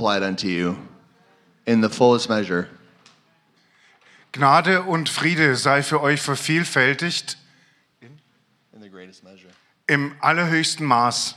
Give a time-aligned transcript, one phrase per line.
[0.00, 0.78] applied unto you
[1.66, 2.66] in the fullest measure.
[4.32, 7.36] Gnade und Friede sei für euch vervielfältigt
[8.00, 9.50] In the greatest measure.
[9.88, 11.34] im allerhöchsten Maß.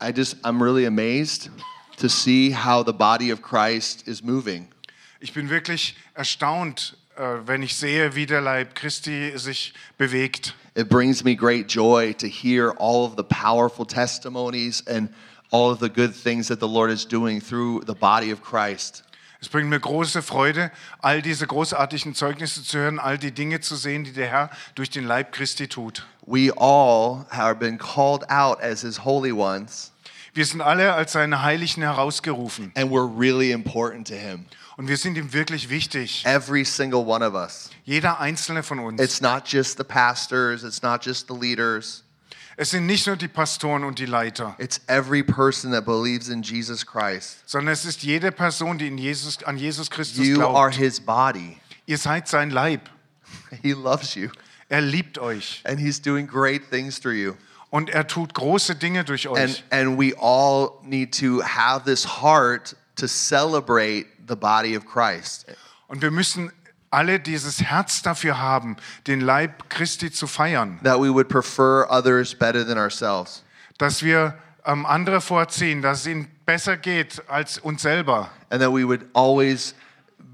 [0.00, 1.50] I just, I'm really amazed
[1.98, 4.66] to see how the body of Christ is moving.
[5.20, 10.56] Ich bin wirklich erstaunt, äh, wenn ich sehe, wie der Leib Christi sich bewegt.
[10.74, 15.10] It brings me great joy to hear all of the powerful testimonies and
[15.54, 19.04] all the good things that the Lord is doing through the body of Christ.
[19.40, 23.76] Es bringt mir große Freude, all diese großartigen Zeugnisse zu hören, all die Dinge zu
[23.76, 26.02] sehen, die der Herr durch den Leib Christi tut.
[26.26, 29.92] We all have been called out as his holy ones,
[30.32, 34.46] Wir sind alle als seine Heiligen herausgerufen and we're really important to him.
[34.76, 36.24] und wir sind ihm wirklich wichtig.
[36.26, 37.70] Every single one of us.
[37.84, 39.00] Jeder einzelne von uns.
[39.00, 42.02] It's not just the pastors, it's not just the leaders,
[42.56, 46.42] Es sind nicht nur die Pastoren und die Leiter, it's every person that believes in
[46.42, 47.38] Jesus Christ.
[47.46, 50.76] sondern es ist jede Person, die in Jesus, an Jesus Christus You are glaubt.
[50.76, 51.58] his body.
[51.86, 52.82] Ihr seid sein Leib.
[53.62, 54.28] He loves you,
[54.68, 57.34] Er liebt euch and he's doing great things through you.
[57.70, 59.64] und er tut große Dinge durch And, euch.
[59.70, 65.46] and we all need to have this heart to celebrate the body of Christ.
[65.88, 66.52] Und wir müssen
[66.94, 72.34] alle dieses Herz dafür haben, den Leib Christi zu feiern, That we would prefer others
[72.34, 73.44] better than ourselves.
[73.78, 78.30] dass wir ähm, andere vorziehen, dass es ihnen besser geht als uns selber.
[78.50, 79.74] And that we would always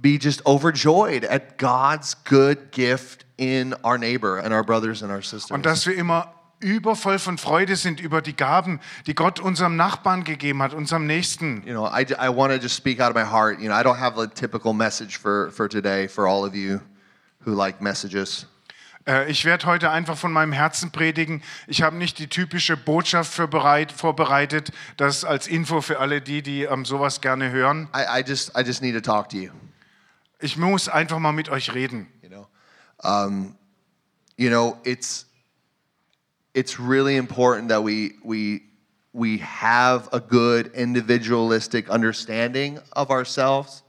[0.03, 5.23] be just overjoyed at God's good gift in our neighbor and our brothers and our
[5.23, 5.51] sisters.
[5.51, 10.25] Und dass wir immer übervoll von Freude sind über die Gaben, die Gott unserem Nachbarn
[10.25, 11.63] gegeben hat, unserem Nächsten.
[11.67, 13.59] you know, I, I want to just speak out of my heart.
[13.61, 16.81] You know, I don't have a typical message for, for today for all of you
[17.45, 18.47] who like messages.
[19.07, 21.43] Äh, Ich werde heute einfach von meinem Herzen predigen.
[21.67, 26.65] Ich habe nicht die typische Botschaft bereit, vorbereitet, das als Info für alle die, die
[26.65, 27.89] ähm, sowas gerne hören.
[27.97, 29.51] I, I just I just need to talk to you.
[30.39, 32.07] Ich muss einfach mal mit euch reden.
[32.23, 32.47] You know,
[33.03, 33.57] um,
[34.37, 35.27] you know, it's
[36.55, 38.63] it's really important that we we
[39.13, 43.83] we have a good individualistic understanding of ourselves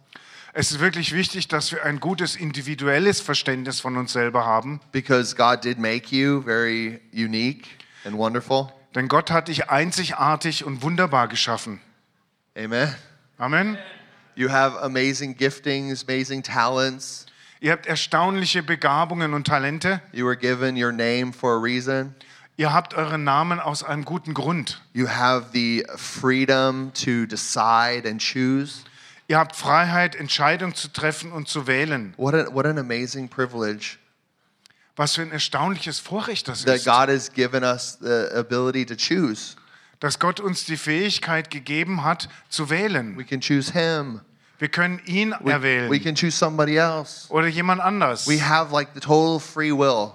[0.54, 4.82] Es ist wirklich wichtig, dass wir ein gutes individuelles Verständnis von uns selber haben.
[4.92, 7.68] because God did make you very unique
[8.04, 8.70] and wonderful.
[8.94, 11.80] Denn Gott hat dich einzigartig und wunderbar geschaffen.
[12.58, 12.94] Amen.
[13.38, 13.78] Amen.
[14.36, 17.26] You have amazing giftings, amazing talents.
[17.62, 20.02] Ihr habt erstaunliche Begabungen und Talente.
[20.12, 22.14] You were given your name for a reason.
[22.58, 24.82] Ihr habt euren Namen aus einem guten Grund.
[24.94, 28.84] You have the freedom to decide and choose.
[29.28, 32.14] Ihr habt Freiheit, Entscheidungen zu treffen und zu wählen.
[32.18, 33.98] What, a, what an amazing privilege
[34.98, 36.86] Was für ein erstaunliches Vorrecht das that ist.
[36.86, 39.56] God has given us the ability to choose.
[40.02, 43.18] Dass Gott uns die Fähigkeit gegeben hat, zu wählen.
[43.18, 44.22] We can choose Him.
[44.60, 47.28] Wir können ihn We, erwählen we can choose somebody else.
[47.30, 48.28] oder jemand anders.
[48.28, 50.12] We have like the total free will.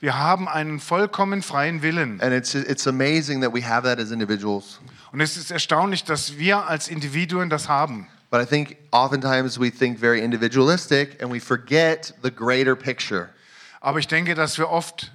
[0.00, 2.22] Wir haben einen vollkommen freien Willen.
[2.22, 4.80] And it's, it's amazing that we have that as individuals.
[5.12, 8.06] Und es ist erstaunlich, dass wir als Individuen das haben.
[8.30, 13.28] But I think oftentimes we think very individualistic and we forget the greater picture.
[13.80, 15.12] Aber ich denke, dass wir oft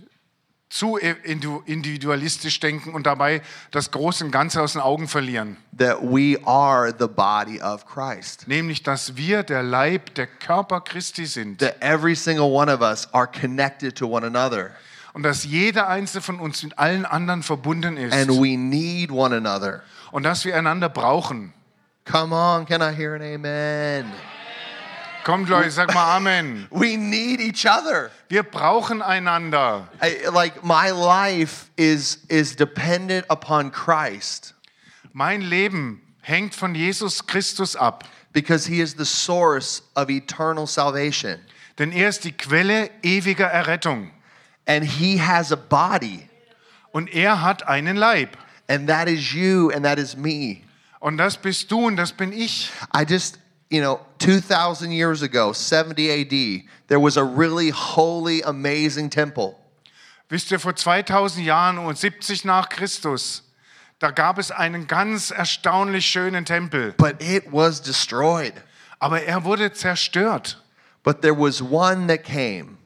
[0.76, 3.42] zu individualistisch denken und dabei
[3.72, 5.56] das Große und Ganze aus den Augen verlieren.
[5.78, 8.48] That we are the body of Christ.
[8.48, 11.60] Nämlich, dass wir der Leib, der Körper Christi sind.
[11.60, 14.72] That every single one of us are connected to one another.
[15.14, 18.14] Und dass jeder einzelne von uns mit allen anderen verbunden ist.
[18.14, 19.82] And we need one another.
[20.12, 21.54] Und dass wir einander brauchen.
[22.04, 24.35] Come on, can I hear an amen?
[25.26, 26.68] Kommt Leute, sag mal Amen.
[26.70, 28.12] We need each other.
[28.30, 29.90] Wir brauchen einander.
[30.00, 34.54] I, like my life is is dependent upon Christ
[35.14, 38.04] Mein Leben hängt von Jesus Christus ab.
[38.34, 41.40] because he is the source of eternal salvation.
[41.80, 44.12] Denn er ist die Quelle ewiger Errettung.
[44.68, 46.30] And he has a body,
[46.94, 48.38] Und er hat einen Leib.
[48.70, 50.62] and that is you and that is me.
[51.00, 52.70] Und das bist du und das bin ich.
[52.96, 53.40] I just,
[53.70, 59.56] you know, 2000 years ago, 70 AD, there was a really holy amazing temple.
[60.30, 63.44] Wisst ihr, vor 2000 Jahren und 70 nach Christus,
[64.00, 66.94] da gab es einen ganz erstaunlich schönen Tempel.
[66.98, 68.54] But it was destroyed.
[69.00, 70.62] Aber er wurde zerstört.
[71.04, 72.78] But there was one that came.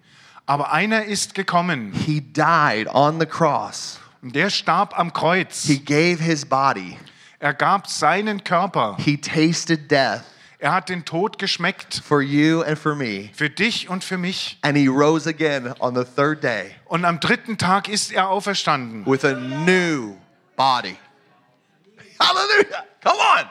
[0.45, 3.99] Aber einer ist gekommen He died on the cross.
[4.21, 5.63] und der starb am Kreuz.
[5.63, 6.97] He gave his body.
[7.39, 8.97] Er gab seinen Körper.
[8.99, 10.23] He tasted death
[10.61, 12.01] Er hat den Tod geschmeckt.
[12.05, 13.29] for you and for me.
[13.33, 14.57] Für dich und für mich.
[14.61, 19.05] And he rose again on the third day Und am dritten Tag ist er auferstanden.
[19.05, 20.17] with a new
[20.57, 20.97] body.
[22.19, 22.83] Hallelujah.
[23.01, 23.45] Come on.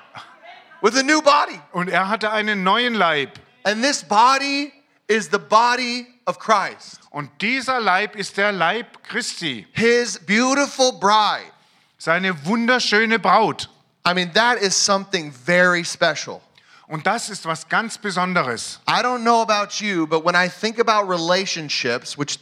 [0.83, 1.59] With a new body.
[1.73, 3.39] Und er hatte einen neuen Leib.
[3.65, 4.73] And this body
[5.09, 11.51] is the body of Christ, Und dieser Leib ist der Leib Christi, his beautiful bride.
[11.97, 13.71] seine wunderschöne Braut.
[14.07, 16.43] I mean, that is something very special.
[16.89, 18.81] Und das ist was ganz Besonderes.
[18.89, 22.39] I don't know about you, but when I think about relationships, which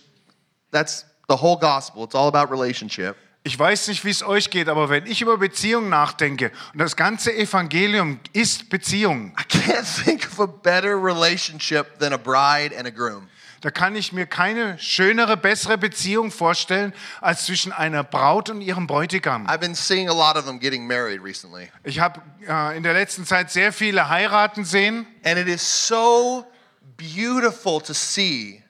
[0.70, 3.16] that's the whole gospel, it's all about relationship.
[3.42, 6.96] Ich weiß nicht, wie es euch geht, aber wenn ich über Beziehung nachdenke und das
[6.96, 12.86] ganze Evangelium ist Beziehung, I can't think of a better relationship than a bride and
[12.88, 13.28] a groom.
[13.60, 18.86] Da kann ich mir keine schönere, bessere Beziehung vorstellen als zwischen einer Braut und ihrem
[18.86, 19.46] Bräutigam.
[19.46, 21.70] I've been seeing a lot of them getting married recently.
[21.84, 26.44] Ich habe äh, in der letzten Zeit sehr viele heiraten sehen And it is so
[26.96, 28.62] beautiful to see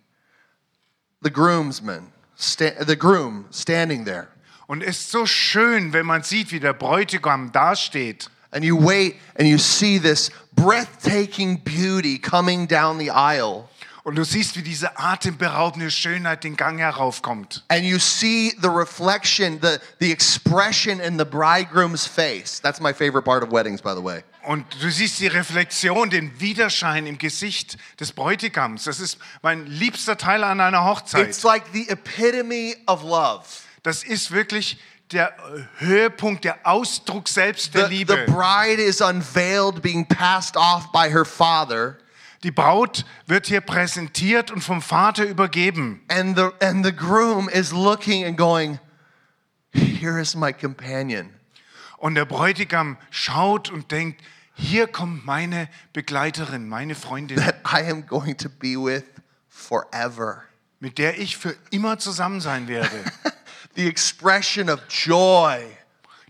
[1.22, 4.28] the groomsman, the groom standing there.
[4.66, 8.30] und es ist so schön, wenn man sieht, wie der Bräutigam dasteht.
[8.52, 13.68] And you wait and you see this breathtaking beauty coming down the aisle.
[14.06, 17.64] Und du siehst, wie diese atemberaubende Schönheit den Gang heraufkommt.
[17.66, 22.60] And you see the reflection, the, the expression in the bridegroom's face.
[22.62, 24.22] That's my favorite part of weddings, by the way.
[24.44, 28.84] Und du siehst die Reflexion, den Widerschein im Gesicht des Bräutigams.
[28.84, 31.26] Das ist mein liebster Teil an einer Hochzeit.
[31.26, 33.42] It's like the epitome of love.
[33.82, 34.78] Das ist wirklich
[35.10, 35.34] der
[35.78, 38.24] Höhepunkt, der Ausdruck selbst der The, the Liebe.
[38.26, 41.98] bride is unveiled, being passed off by her father.
[42.42, 46.02] Die Braut wird hier präsentiert und vom Vater übergeben.
[46.08, 48.78] And the, and the groom is looking and going,
[49.72, 51.30] Here is my companion.
[51.98, 54.22] Und der Bräutigam schaut und denkt,
[54.54, 59.04] hier kommt meine Begleiterin, meine Freundin, that I am going to be with
[59.48, 60.44] forever.
[60.80, 63.04] mit der ich für immer zusammen sein werde.
[63.74, 65.58] The expression of joy,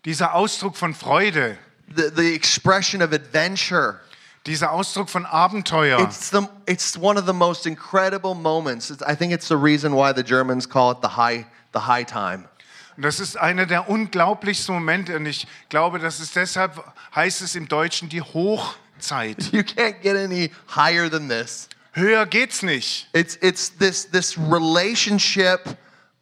[0.05, 1.59] Dieser Ausdruck von Freude,
[1.95, 4.01] the, the expression of adventure.
[4.47, 6.01] Dieser Ausdruck von Abenteuer.
[6.01, 8.91] It's, the, it's one of the most incredible moments.
[8.91, 12.05] It's, I think it's the reason why the Germans call it the high, the high
[12.05, 12.49] time.
[12.97, 16.83] Und das ist einer der unglaublichsten Momente und ich glaube, das ist deshalb,
[17.15, 19.37] heißt es im Deutschen, die Hochzeit.
[19.53, 21.69] You can't get any higher than this.
[21.93, 23.09] Höher geht's nicht.
[23.13, 25.77] It's, it's this, this relationship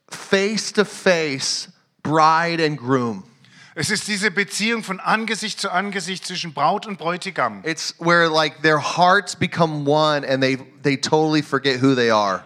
[0.08, 1.68] face to face,
[2.02, 3.24] bride and groom.
[3.76, 7.60] Es ist diese Beziehung von Angesicht zu Angesicht zwischen Braut und Bräutigam.
[7.64, 12.44] It's where like their hearts become one and they, they totally forget who they are.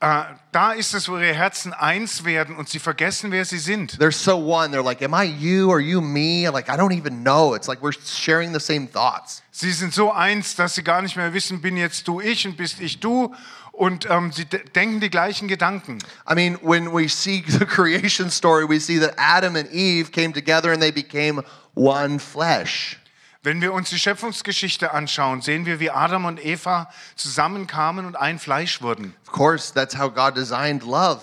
[0.00, 3.98] Äh, da ist es, wo ihre Herzen eins werden und sie vergessen, wer sie sind.
[3.98, 4.74] They're so one.
[4.74, 5.70] They're like, Am I you?
[5.70, 6.48] Are you me?
[6.50, 7.54] Like, I don't even know.
[7.54, 9.42] It's like we're sharing the same thoughts.
[9.50, 12.56] Sie sind so eins, dass sie gar nicht mehr wissen, bin jetzt du ich und
[12.56, 13.34] bist ich du.
[13.76, 15.98] Und ähm, sie de denken die gleichen Gedanken.
[16.30, 20.32] I mean, when we see the creation story, we see that Adam and Eve came
[20.32, 21.42] together and they became
[21.74, 22.98] one flesh.
[23.42, 28.38] Wenn wir uns die Schöpfungsgeschichte anschauen, sehen wir, wie Adam und Eva zusammenkamen und ein
[28.38, 29.14] Fleisch wurden.
[29.26, 31.20] Of course, that's how God designed love.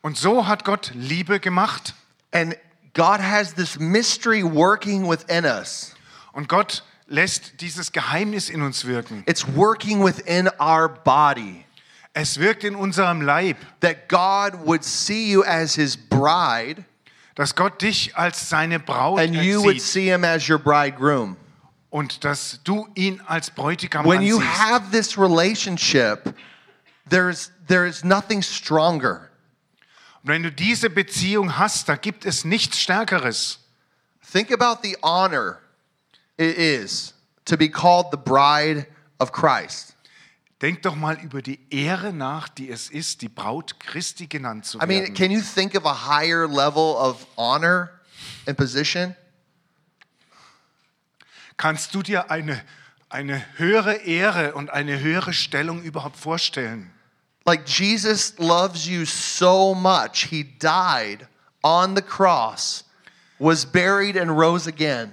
[0.00, 1.94] Und so hat Gott Liebe gemacht.
[2.32, 2.56] And
[2.94, 5.94] God has this mystery working within us.
[6.32, 9.22] Und Gott lässt dieses Geheimnis in uns wirken.
[9.26, 11.66] It's working within our body.
[12.14, 16.84] Es wirkt in unserem Leib, That God would see you as his bride
[17.34, 21.36] dass Gott dich als seine Braut and you would sieht see him as your bridegroom.
[21.90, 24.58] und dass du ihn als Bräutigam When you ansiehst.
[24.60, 26.34] have this relationship,
[27.08, 29.30] there's, there's nothing stronger.
[30.22, 33.58] Und wenn du diese Beziehung hast, da gibt es nichts Stärkeres.
[34.30, 35.58] Think about the honor
[36.38, 37.14] it is
[37.46, 38.86] to be called the bride
[39.18, 39.91] of Christ.
[40.62, 44.78] Denk doch mal über die Ehre nach, die es ist, die Braut Christi genannt zu
[44.78, 45.14] I mean, werden.
[45.14, 47.90] can you think of a higher level of honor
[48.46, 49.16] and position?
[51.56, 52.62] Kannst du dir eine,
[53.08, 56.92] eine höhere Ehre und eine höhere Stellung überhaupt vorstellen?
[57.44, 61.26] Like Jesus loves you so much, he died
[61.64, 62.84] on the cross,
[63.40, 65.12] was buried, and rose again.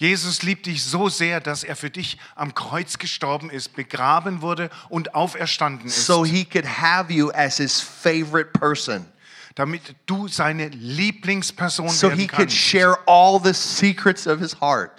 [0.00, 4.70] Jesus liebt dich so sehr, dass er für dich am Kreuz gestorben ist, begraben wurde
[4.88, 9.04] und auferstanden ist, so he could have you as his favorite person.
[9.56, 14.58] damit du seine Lieblingsperson So werden he could kannst, share all the secrets of his
[14.58, 14.90] heart.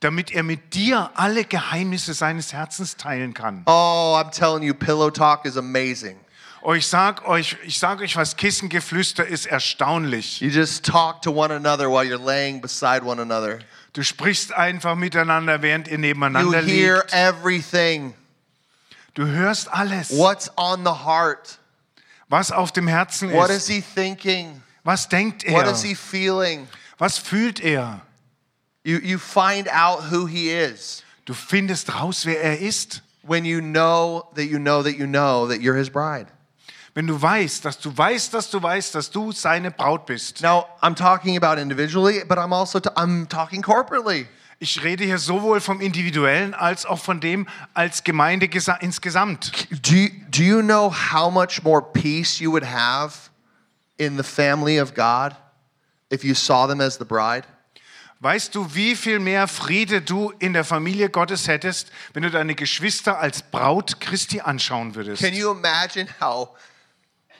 [0.00, 3.62] damit er mit dir alle Geheimnisse seines Herzens teilen kann.
[3.66, 6.16] Oh, I'm telling you, Pillow Talk is amazing.
[6.62, 10.40] Oh, ich sag euch, ich sag euch was, Kissengeflüster ist erstaunlich.
[10.40, 13.60] You just talk to one another while you're laying beside one another.
[13.92, 17.12] Du sprichst einfach miteinander, während ihr You nebeneinander hear liegt.
[17.12, 18.14] everything.
[19.14, 21.58] Du hörst alles, What's on the heart?
[22.28, 23.68] was auf dem Herzen What is ist.
[23.68, 24.62] he thinking?
[24.84, 25.72] Was denkt What er?
[25.72, 26.68] is he feeling?
[26.98, 28.00] Was fühlt er?
[28.84, 33.02] You, you find out who he is Du findest raus, wer er ist.
[33.22, 36.26] when you know that you know that you know that you're his bride.
[36.94, 40.42] Wenn du weißt, dass du weißt, dass du weißt, dass du seine Braut bist.
[40.42, 44.26] Now, I'm talking about individually, but I'm also I'm talking corporately.
[44.58, 49.52] Ich rede hier sowohl vom Individuellen als auch von dem als Gemeinde gesa- insgesamt.
[49.88, 53.30] Do you, do you know how much more peace you would have
[53.96, 55.34] in the family of God
[56.12, 57.44] if you saw them as the bride?
[58.22, 62.54] Weißt du, wie viel mehr Friede du in der Familie Gottes hättest, wenn du deine
[62.54, 65.22] Geschwister als Braut Christi anschauen würdest?
[65.22, 66.50] Can you imagine how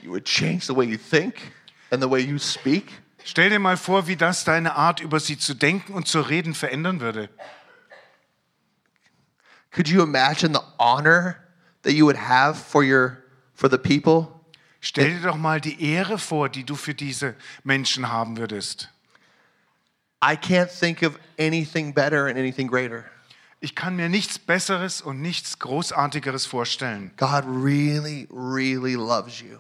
[0.03, 1.53] you would change the way you think
[1.91, 2.93] and the way you speak?
[3.25, 6.55] Stell dir mal vor, wie das deine Art, über sie zu denken und zu reden,
[6.55, 7.29] verändern würde.
[9.71, 11.37] Could you imagine the honor
[11.83, 13.19] that you would have for your
[13.55, 14.29] for the people?
[14.81, 18.89] Stell dir doch mal die Ehre vor, die du für diese Menschen haben würdest.
[20.23, 23.05] I can't think of anything better and anything greater.
[23.61, 27.13] Ich kann mir nichts Besseres und nichts Großartigeres vorstellen.
[27.19, 29.59] God really, really loves you.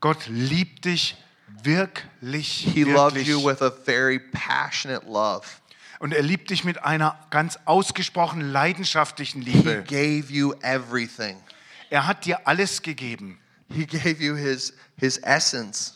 [0.00, 1.16] Gott liebt dich
[1.62, 5.46] wirklich, He loves you with a very passionate love.
[5.98, 9.82] Und er liebt dich mit einer ganz ausgesprochen leidenschaftlichen He Liebe.
[9.88, 11.36] gave you everything.
[11.90, 13.38] Er hat dir alles gegeben.
[13.70, 15.94] He gave you his his essence,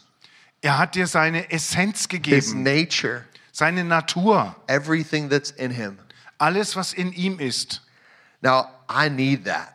[0.63, 5.99] Er hat dir seine Essenz his gegeben, nature, seine Natur, everything that's in him.
[6.39, 7.83] alles, was in ihm ist.
[8.43, 9.75] Now, I need that.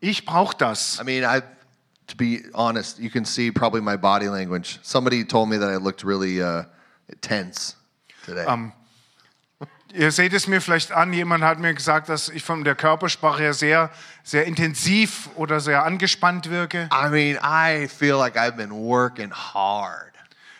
[0.00, 0.98] Ich brauche das.
[1.00, 1.42] I mean, I
[2.06, 4.78] to be honest, you can see probably my body language.
[4.82, 6.64] Somebody told me that I looked really uh,
[7.20, 7.76] tense
[8.24, 8.44] today.
[8.46, 8.72] Ähm,
[9.94, 13.40] Ihr seht es mir vielleicht an, jemand hat mir gesagt, dass ich von der Körpersprache
[13.40, 13.90] her sehr,
[14.24, 16.88] sehr intensiv oder sehr angespannt wirke.
[16.92, 20.12] I mean, I feel like I've been working hard.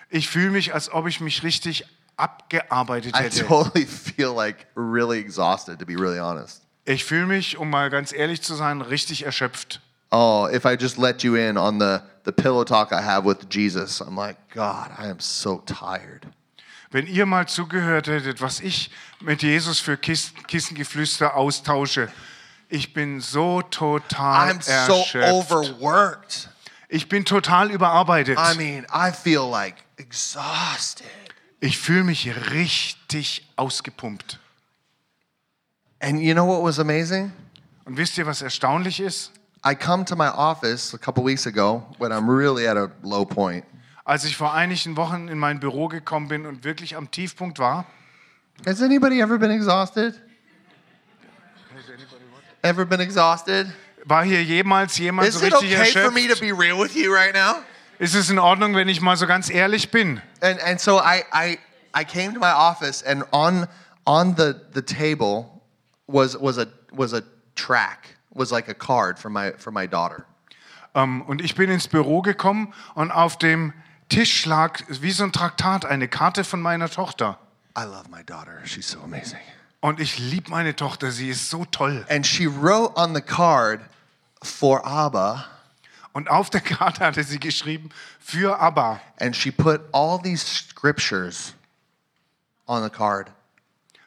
[0.09, 1.85] Ich fühle mich, als ob ich mich richtig
[2.17, 3.45] abgearbeitet I hätte.
[3.45, 6.63] totally feel like really exhausted, to be really honest.
[6.85, 9.81] Ich fühle mich, um mal ganz ehrlich zu sein, richtig erschöpft.
[10.17, 13.49] Oh, if I just let you in on the, the pillow talk I have with
[13.49, 16.29] Jesus, I'm like, God, I am so tired.
[16.93, 18.91] Wenn ihr mal zugehört hättet, was ich
[19.21, 22.09] mit Jesus für Kiss Kissengeflüster austausche,
[22.69, 25.33] ich bin so total I'm so erschöpft.
[25.33, 26.49] overworked.
[26.89, 28.39] Ich bin total überarbeitet.
[28.39, 31.09] I mean, I feel like exhausted.
[31.59, 34.39] Ich fühle mich richtig ausgepumpt.
[35.99, 37.33] And you know what was amazing?
[37.85, 39.33] Und wisst ihr, was erstaunlich ist?
[39.67, 43.25] I come to my office a couple weeks ago when I'm really at a low
[43.25, 43.65] point.
[44.05, 47.87] Als ich vor einigen Wochen in mein Büro gekommen bin und wirklich am Tiefpunkt war,
[48.67, 50.21] Has anybody ever been exhausted?
[52.63, 53.67] Ever been exhausted?
[54.05, 56.95] war hier jemals jemand Is so it richtig okay for me to be real with
[56.95, 57.63] you right now?
[57.99, 60.21] Ist es in Ordnung, wenn ich mal so ganz ehrlich bin?
[60.43, 61.59] And and so I I
[61.95, 63.67] I came to my office and on
[64.07, 65.63] on the the table
[66.07, 67.23] was was a was a
[67.55, 70.25] track was like a card for my for my daughter.
[70.95, 73.73] Ähm, und ich bin ins Büro gekommen und auf dem
[74.09, 77.39] Tisch lag wie so ein Traktat eine Karte von meiner Tochter.
[77.77, 78.61] I love my daughter.
[78.65, 79.41] She's so amazing.
[79.81, 82.07] Und ich liebe meine Tochter, sie ist so toll.
[82.09, 83.81] And she wrote on the card
[84.43, 85.47] for Abba
[86.13, 89.01] Und auf der Karte hatte sie geschrieben, für Abba.
[89.19, 91.55] and she put all these scriptures
[92.67, 93.33] on the card.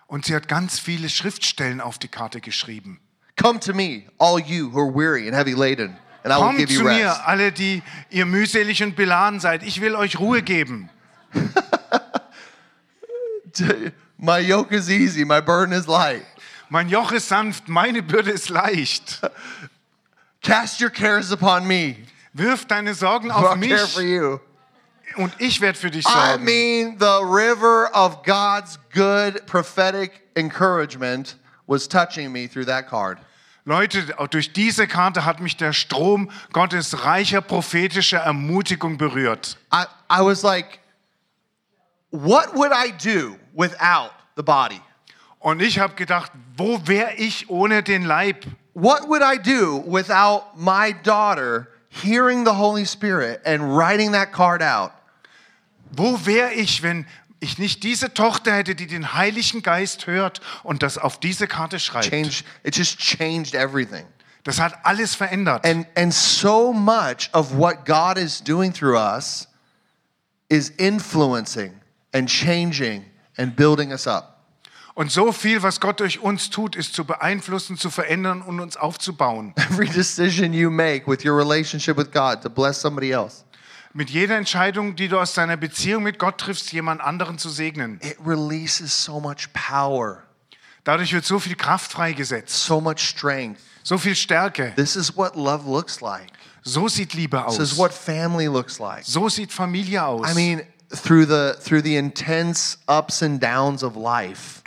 [0.07, 3.01] Und sie hat ganz viele Schriftstellen auf die Karte geschrieben.
[3.38, 6.58] Come to me, all you who are weary and heavy laden, and I will Kommt
[6.58, 9.63] give you zu mir, alle, die ihr mühselig und beladen seid.
[9.63, 10.89] Ich will euch Ruhe geben.
[14.20, 16.25] My yoke is easy, my burden is light.
[16.70, 19.22] Mein Joch ist sanft, meine Bürde ist leicht.
[20.41, 21.96] Cast your cares upon me.
[22.34, 24.39] Wirf deine Sorgen auf I care for mich you.
[25.17, 26.44] und ich werde für dich I sorgen.
[26.44, 31.36] mean, the river of God's good prophetic encouragement
[31.67, 33.20] was touching me through that card.
[33.67, 39.57] Leute, durch diese Karte hat mich der Strom Gottes reicher prophetischer Ermutigung berührt.
[39.74, 40.79] I, I was like,
[42.12, 44.79] what would I do without the body?
[45.39, 48.45] Und ich habe gedacht, wo wäre ich ohne den Leib?
[48.74, 54.62] What would I do without my daughter hearing the Holy Spirit and writing that card
[54.62, 54.93] out?
[55.91, 57.05] Wo wäre ich, wenn
[57.39, 61.79] ich nicht diese Tochter hätte, die den Heiligen Geist hört und das auf diese Karte
[61.79, 62.10] schreibt?
[62.10, 64.06] Change, it just changed everything.
[64.44, 65.65] Das hat alles verändert.
[65.65, 69.48] And, and so much of what God is doing through us
[70.50, 71.74] is influencing
[72.13, 73.03] and changing
[73.38, 74.38] and building us up.
[74.98, 78.77] Und so viel, was Gott durch uns tut, ist zu beeinflussen, zu verändern und uns
[78.77, 79.53] aufzubauen.
[79.70, 83.44] Every decision you make with your relationship with God to bless somebody else,
[83.97, 87.99] mit jeder Entscheidung, die du aus deiner Beziehung mit Gott triffst, jemand anderen zu segnen.
[88.03, 90.23] it releases so much power,
[90.83, 93.59] Dadurch wird so viel Kraft freigesetzt, so much strength.
[93.83, 94.71] so viel Stärke.
[94.75, 96.31] This is what love looks like.
[96.61, 97.77] So sieht Liebe This is aus.
[97.77, 99.03] what family looks like.
[99.03, 100.29] So sieht Familie aus.
[100.29, 104.61] I mean, through the through the intense ups and downs of life,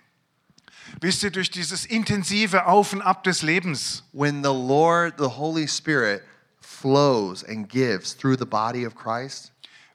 [1.01, 5.67] Wisst ihr, durch dieses intensive Auf und Ab des Lebens, when the Lord, the Holy
[5.67, 6.23] Spirit,
[6.71, 9.53] flows and gives through the body of Christ,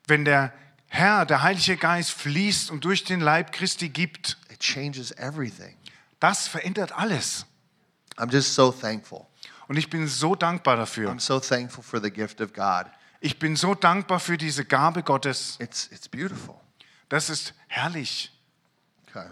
[0.08, 0.54] wenn der
[0.88, 5.76] Herr, der Heilige Geist fließt und durch den Leib Christi gibt, it changes everything.
[6.20, 7.46] das verändert alles.
[8.18, 9.26] I'm just so thankful.
[9.68, 11.12] Und ich bin so dankbar dafür.
[11.12, 12.86] I'm so thankful for the gift of God.
[13.20, 15.58] Ich bin so dankbar für diese Gabe Gottes.
[15.60, 16.56] It's it's beautiful.
[17.10, 18.32] Das ist herrlich.
[19.10, 19.28] Okay.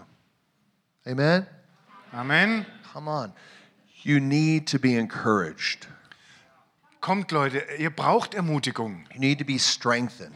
[1.06, 1.46] Amen.
[2.12, 2.66] Amen.
[2.92, 3.32] Come on.
[4.02, 5.88] You need to be encouraged.
[7.04, 9.04] Kommt Leute, ihr braucht Ermutigung.
[9.12, 10.32] You need to be strengthened.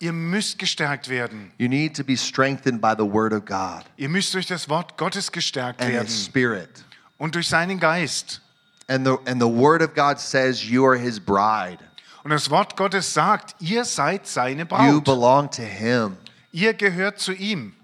[0.00, 1.52] Ihr müsst gestärkt werden.
[1.58, 4.98] You need to be strengthened by the word of God Ihr müsst durch das Wort
[4.98, 6.84] Gottes gestärkt and werden his spirit.
[7.18, 8.40] und durch seinen Geist.
[8.88, 11.78] And the and the word of God says you are his bride.
[12.24, 15.04] Und das Wort Gottes sagt, ihr seid seine You Braut.
[15.04, 16.16] belong to him.
[16.50, 17.74] Ihr gehört zu ihm.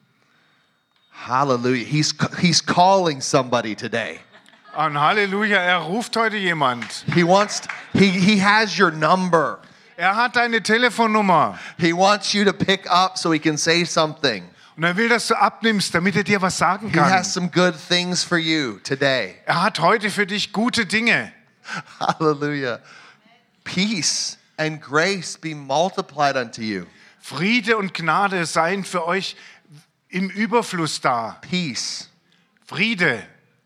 [1.24, 1.86] Hallelujah.
[1.86, 4.18] He's he's calling somebody today.
[4.76, 6.84] Und Halleluja, er ruft heute jemand.
[7.14, 7.62] He wants
[7.92, 9.60] he he has your number.
[9.96, 14.42] Er hat deine Telefonnummer He wants you to pick up so he can say something.
[14.76, 17.08] und er will, dass du abnimmst, damit er dir was sagen He kann.
[17.08, 19.36] has some good things for you today.
[19.46, 21.32] Er hat heute für dich gute Dinge.
[22.00, 22.80] Hallelujah.
[23.62, 26.86] Peace and grace be multiplied unto you.
[27.20, 29.36] Friede und Gnade seien für euch
[30.08, 31.38] im Überfluss da.
[31.40, 32.10] Peace
[32.66, 33.22] Friede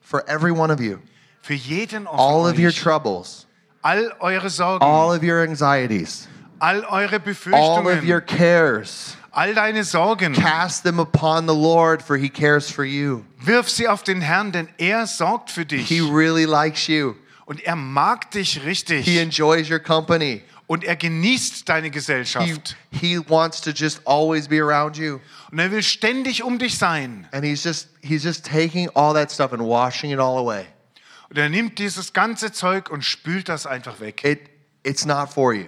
[0.08, 0.98] for every one of you.
[1.42, 3.46] für jeden von All of your troubles,
[3.82, 6.26] All eure Sorgen, all of your anxieties,
[6.60, 7.20] all eure
[7.54, 9.16] all of your cares.
[9.32, 10.34] all deine Sorgen.
[10.34, 13.24] Cast them upon the Lord, for he cares for you.
[13.44, 15.86] Wirf sie auf den Herrn, denn er sorgt für dich.
[15.88, 17.14] He really likes you.
[17.46, 19.04] Und er mag dich richtig.
[19.04, 20.42] He enjoys your company.
[20.66, 22.76] Und er genießt deine He, Gesellschaft.
[22.90, 25.20] he wants to just always be around you.
[25.50, 27.26] Und er will ständig um dich sein.
[27.32, 30.66] And he's just he's just taking all that stuff and washing it all away.
[31.30, 34.24] Und er nimmt dieses ganze Zeug und spült das einfach weg.
[34.24, 34.50] It
[34.82, 35.66] it's not for you.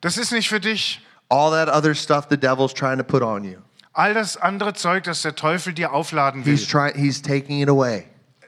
[0.00, 1.00] Das ist nicht für dich.
[1.28, 3.58] All that other stuff the devil's trying to put on you.
[3.92, 7.68] All das andere Zeug, das der Teufel dir aufladen will, He's trying he's taking it
[7.68, 8.06] away.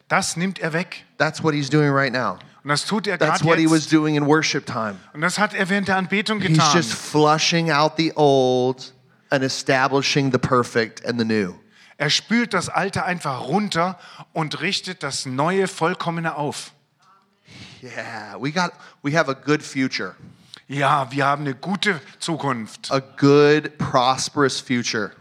[0.09, 1.05] das nimmt er weg.
[1.19, 2.39] That's what he's doing right now.
[2.65, 3.93] Und das tut er That's what he was jetzt.
[3.93, 4.97] doing in worship time.
[5.15, 6.75] Und das hat er während der Anbetung He's getan.
[6.77, 8.93] just flushing out the old
[9.31, 11.55] and establishing the perfect and the new.
[11.99, 13.99] Er spült das Alte einfach runter
[14.33, 16.73] und richtet das Neue Vollkommene auf.
[17.83, 20.15] Yeah, we got we have a good future.
[20.69, 22.91] Ja, wir haben eine gute Zukunft.
[22.91, 25.13] A good prosperous future.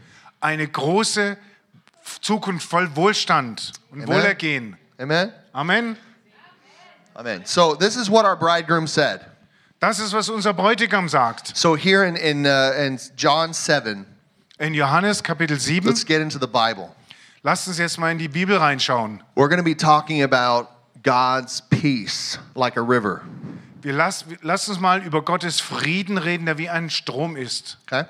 [0.41, 1.38] Eine große
[2.22, 4.15] Zukunft voll Wohlstand und Amen.
[4.15, 4.78] Wohlergehen.
[4.98, 5.32] Amen.
[5.54, 5.98] Amen.
[7.13, 7.41] Amen.
[7.46, 9.22] So this is what our bridegroom said.
[9.86, 11.56] Das ist, was unser Bräutigam sagt.
[11.56, 14.08] So here in in, uh, in John 7,
[14.58, 16.89] In Johannes Kapitel 7, let's get into the Bible.
[17.43, 19.21] lasst uns jetzt mal in die Bibel reinschauen.
[19.36, 20.69] We're going to be talking about
[21.04, 23.21] God's peace like a river.
[23.84, 27.78] Wir lass, lasst uns mal über Gottes Frieden reden, der wie ein Strom ist.
[27.86, 28.06] Okay?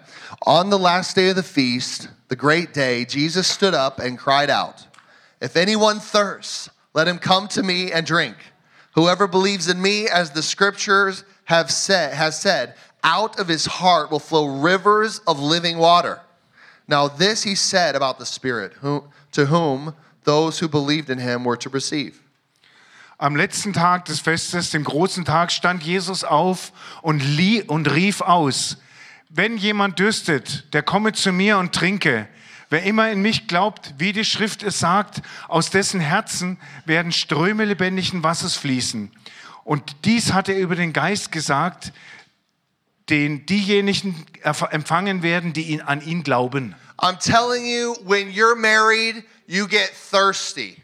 [0.46, 4.50] On the last day of the feast, the great day, Jesus stood up and cried
[4.50, 4.88] out,
[5.42, 8.38] If anyone thirsts, let him come to me and drink.
[8.94, 14.12] Whoever believes in me, as the scriptures have said, has said, out of his heart
[14.12, 16.22] will flow rivers of living water.
[16.88, 21.44] Now, this he said about the Spirit, who, to whom those who believed in him
[21.44, 22.22] were to receive.
[23.18, 27.22] Am letzten Tag des Festes, dem großen Tag, stand Jesus auf und,
[27.68, 28.78] und rief aus,
[29.30, 32.28] wenn jemand dürstet, der komme zu mir und trinke.
[32.70, 37.64] Wer immer in mich glaubt, wie die Schrift es sagt, aus dessen Herzen werden Ströme
[37.64, 39.12] lebendigen Wassers fließen.
[39.66, 41.92] Und dies hat er über den Geist gesagt,
[43.10, 44.26] den diejenigen
[44.70, 46.76] empfangen werden, die ihn, an ihn glauben.
[46.98, 50.78] I'm telling you, when you're married, you get thirsty.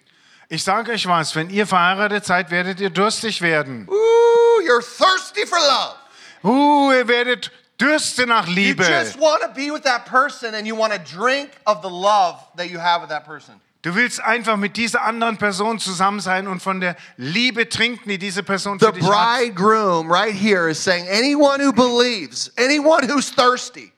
[0.50, 3.88] Ich sage euch was, wenn ihr verheiratet seid, werdet ihr durstig werden.
[3.88, 5.96] Ooh, you're thirsty for love.
[6.44, 8.84] Uh, ihr werdet Dürste nach You Liebe.
[8.84, 12.39] just want to be with that person and you want to drink of the love
[12.58, 13.62] that you have with that person.
[13.84, 18.20] Du willst einfach mit dieser anderen Person zusammen sein und von der Liebe trinken, die
[18.20, 19.39] diese Person für The dich hat.
[19.39, 23.91] bridegroom right here is saying, anyone who believes, anyone who's thirsty,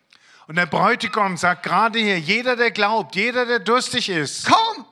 [0.48, 4.86] Und der Bräutigam sagt gerade hier, jeder, der glaubt, jeder, der durstig ist, come,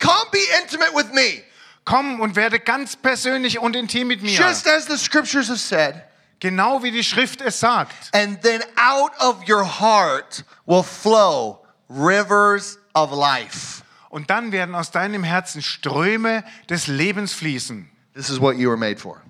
[0.00, 1.42] come be intimate with me.
[1.84, 4.38] komm und werde ganz persönlich und intim mit mir.
[4.38, 6.02] Just as the scriptures have said,
[6.38, 7.94] Genau wie die Schrift es sagt.
[8.12, 13.82] And then out of your heart will flow rivers of life.
[14.16, 17.86] Und dann werden aus deinem Herzen Ströme des Lebens fließen.
[18.14, 19.20] This is what you were made for.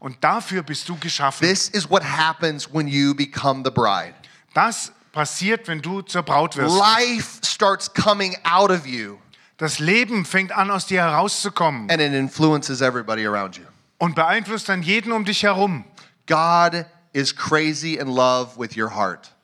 [0.00, 1.46] Und dafür bist du geschaffen.
[1.46, 4.14] This is what happens when you become the bride.
[4.52, 6.76] Das passiert, wenn du zur Braut wirst.
[6.76, 9.18] Life starts coming out of you
[9.58, 13.64] Das Leben fängt an, aus dir herauszukommen and it influences everybody around you.
[13.98, 15.84] und beeinflusst dann jeden um dich herum.
[16.26, 19.36] God is crazy in love with your heart.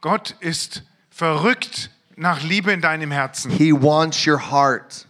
[0.00, 3.50] Gott ist verrückt nach Liebe in deinem Herzen.
[3.50, 5.06] He wants your heart.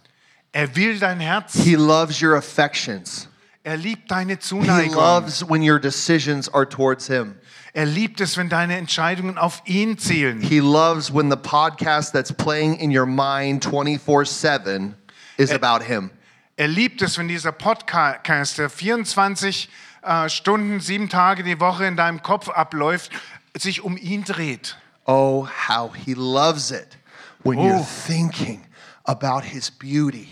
[0.51, 1.53] Er will dein Herz.
[1.53, 3.27] He loves your affections.
[3.63, 4.95] Er liebt deine He Zuneigung.
[4.95, 7.35] loves when your decisions are towards Him.
[7.73, 10.39] Er liebt es, wenn deine Entscheidungen auf ihn zielen.
[10.39, 14.95] He loves when the podcast that's playing in your mind 24 7
[15.37, 16.11] is about Him.
[16.55, 19.69] Er liebt es, wenn dieser Podcast, der 24
[20.03, 23.11] äh, Stunden, sieben Tage die Woche in deinem Kopf abläuft,
[23.57, 24.77] sich um ihn dreht.
[25.05, 26.97] Oh, how He loves it
[27.43, 27.63] when Oh.
[27.67, 28.61] you're thinking
[29.05, 30.27] about His beauty.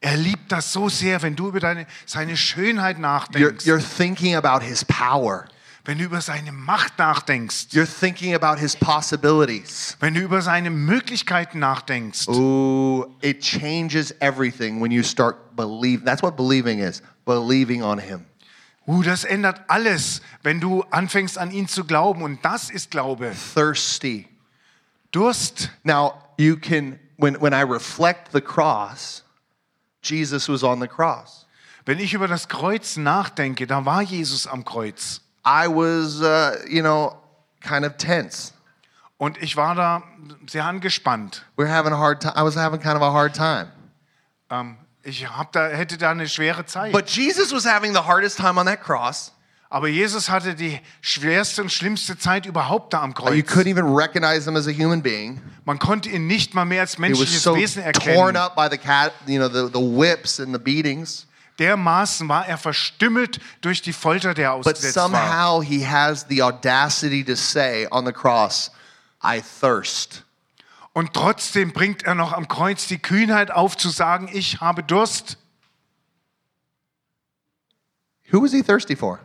[0.00, 4.34] Er liebt das so sehr, wenn du über deine, seine Schönheit You're, nachdenkst, you're thinking
[4.36, 5.46] about His power.
[5.84, 9.96] wenn du über seine Macht nachdenkst, You're thinking about His possibilities.
[10.00, 12.28] wenn du über seine Möglichkeiten nachdenkst.
[12.28, 16.04] Ooh, it changes everything when you start believing.
[16.04, 18.24] That's what believing is believing on Him.
[18.86, 22.22] Uh, das ändert alles, wenn du anfängst an ihn zu glauben.
[22.22, 23.34] Und das ist Glaube.
[23.54, 24.28] Thirsty.
[25.10, 25.70] Durst.
[25.82, 29.24] Now, you can, when, when I reflect the cross,
[30.02, 31.46] Jesus was on the cross.
[31.84, 35.20] Wenn ich über das Kreuz nachdenke, da war Jesus am Kreuz.
[35.44, 37.14] I was, uh, you know,
[37.60, 38.52] kind of tense.
[39.18, 40.02] Und ich war da
[40.46, 41.44] sehr angespannt.
[41.56, 42.34] We We're having a hard time.
[42.36, 43.68] I was having kind of a hard time.
[44.50, 46.92] Ähm, ich hab da, hätte da eine schwere Zeit.
[46.92, 49.32] But Jesus was having the hardest time on that cross.
[49.68, 53.46] Aber Jesus hatte die schwerste und schlimmste Zeit überhaupt da am You Kreuz.
[53.48, 55.40] couldn't even recognize him as a human being.
[55.64, 58.36] Man konnte ihn nicht mal mehr als menschliches so Wesen torn erkennen.
[58.36, 61.26] up by the cat, you know, the, the whips and the beatings.
[61.58, 65.04] Dermaßen war er verstümmelt durch die Folter, der er But ausgesetzt war.
[65.10, 68.70] somehow he has the audacity to say on the cross,
[69.24, 70.22] I thirst.
[70.96, 75.36] Und trotzdem bringt er noch am Kreuz die Kühnheit auf zu sagen, ich habe Durst.
[78.32, 79.20] Who was he thirsty for?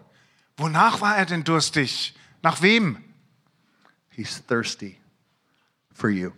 [0.58, 2.14] Wonach war er denn durstig?
[2.42, 3.02] Nach wem?
[4.10, 4.98] He's thirsty
[5.94, 6.32] for you.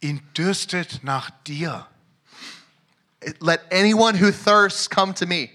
[0.00, 1.88] Ihn dürstet nach dir.
[3.40, 5.50] Let anyone who thirsts come to me.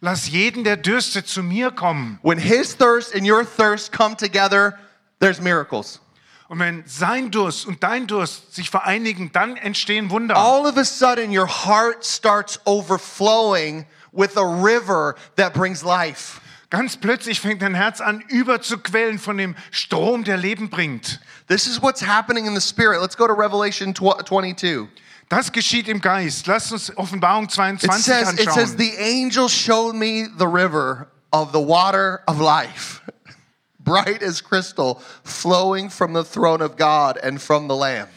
[0.00, 2.20] Lass jeden, der dürstet, zu mir kommen.
[2.22, 4.78] When his thirst and your thirst come together,
[5.18, 5.98] there's miracles.
[6.48, 10.36] Und wenn sein Durst und dein Durst sich vereinigen, dann entstehen Wunder.
[10.36, 16.40] All of a sudden, your heart starts overflowing with a river that brings life.
[16.70, 21.20] Ganz plötzlich fängt dein Herz an, überzuquellen von dem Strom, der Leben bringt.
[21.46, 23.00] This is what's happening in the spirit.
[23.00, 24.88] Let's go to Revelation tw- 22.
[25.28, 26.46] Das geschieht im Geist.
[26.46, 28.76] Lass uns Offenbarung It 22 says, it says, anschauen.
[28.78, 33.00] the angel showed me the river of the water of life,
[33.84, 38.08] bright as crystal, flowing from the throne of God and from the Lamb.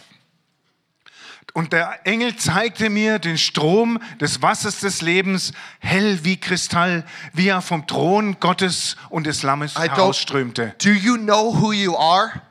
[1.53, 7.03] Und der Engel zeigte mir den Strom des Wassers des Lebens, hell wie Kristall,
[7.33, 10.75] wie er vom Thron Gottes und des Lammes herausströmte.
[10.77, 12.43] Do you know who you are?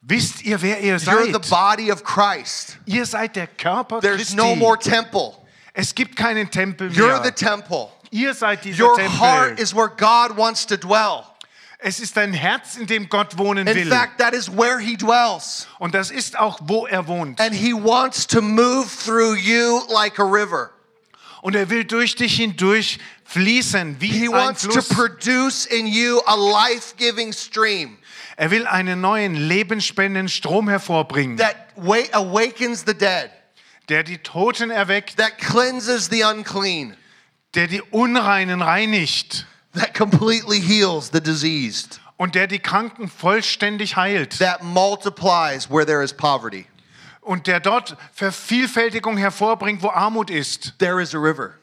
[0.00, 1.14] Wisst ihr, wer ihr seid?
[1.14, 2.78] You're the body of Christ.
[2.86, 4.36] Ihr seid der Körper There's Christi.
[4.36, 5.34] no more temple.
[5.74, 7.90] es gibt keinen Tempel You're the temple.
[8.10, 9.20] Ihr seid dieser Your Tempel.
[9.20, 11.24] heart is where God wants to dwell.
[11.82, 13.88] Es ist dein Herz, in dem Gott wohnen In will.
[13.88, 15.66] fact, that is where He dwells.
[15.78, 17.40] Und das ist auch, wo er wohnt.
[17.40, 20.70] And He wants to move through you like a river.
[21.42, 24.88] Und er will durch dich hindurch fließen wie He ein wants to Fluss.
[24.88, 27.96] produce in you a life giving stream
[28.36, 33.30] Er will einen neuen lebensspendenden Strom hervorbringen, that wa- awakens the dead,
[33.88, 36.96] der die Toten erweckt, that cleanses the unclean,
[37.54, 44.38] der die Unreinen reinigt that completely heals the diseased, und der die Kranken vollständig heilt
[44.38, 46.66] that multiplies where there is poverty.
[47.22, 50.74] und der dort Vervielfältigung hervorbringt, wo Armut ist.
[50.78, 51.54] There is a river.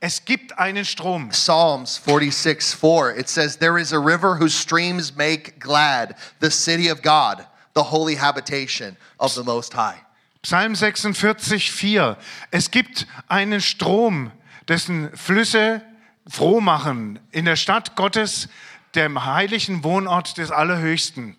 [0.00, 1.30] Es gibt einen Strom.
[1.30, 6.88] Psalms 46 4, it says, There is a river whose streams make glad the city
[6.88, 10.00] of God, the holy habitation of the Most High.
[10.42, 12.16] Psalm 46, 4.
[12.50, 14.32] Es gibt einen Strom,
[14.66, 15.82] dessen Flüsse
[16.28, 18.48] froh machen in der Stadt Gottes,
[18.94, 21.36] dem heiligen Wohnort des Allerhöchsten.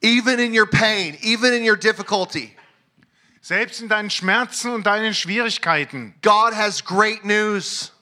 [0.00, 2.54] Even in your pain, even in your difficulty,
[3.40, 6.14] Selbst in deinen Schmerzen und deinen Schwierigkeiten.
[6.22, 7.92] God has great news.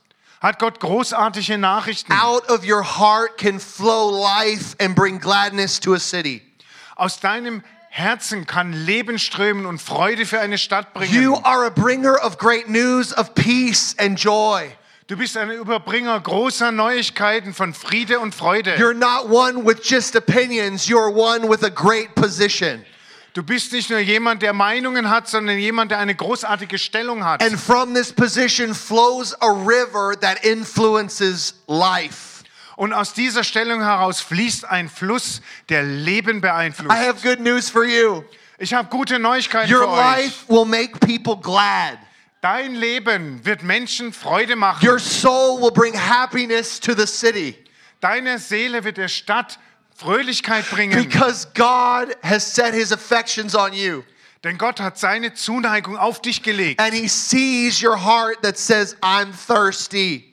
[0.41, 2.12] hat Gott großartige Nachrichten.
[2.12, 6.43] Out of your heart can flow life and bring gladness to a city.
[6.97, 11.15] Aus deinem Herzen kann Leben strömen und Freude für eine Stadt bringen.
[11.15, 14.71] You are a bringer of great news of peace and joy.
[15.09, 18.75] Du bist ein Überbringer großer Neuigkeiten von Friede und Freude.
[18.75, 22.85] You're not one with just opinions, you're one with a great position.
[23.33, 27.40] Du bist nicht nur jemand, der Meinungen hat, sondern jemand, der eine großartige Stellung hat.
[27.40, 32.42] And from this position flows a river that influences life.
[32.75, 36.90] Und aus dieser Stellung heraus fließt ein Fluss, der Leben I beeinflusst.
[36.90, 38.25] have good news for you.
[38.59, 39.99] Ich habe gute Neuigkeiten Your für euch.
[39.99, 41.99] life will make people glad.
[42.46, 44.88] Dein Leben wird Menschen Freude machen.
[44.88, 47.56] Your soul will bring happiness to the city
[48.00, 49.59] Deine Seele wird der Stadt
[49.96, 51.02] Fröhlichkeit bringen.
[51.02, 54.04] because God has set his affections on you.
[54.44, 56.80] Denn Gott hat seine Zuneigung auf dich gelegt.
[56.80, 60.32] And he sees your heart that says, I'm thirsty.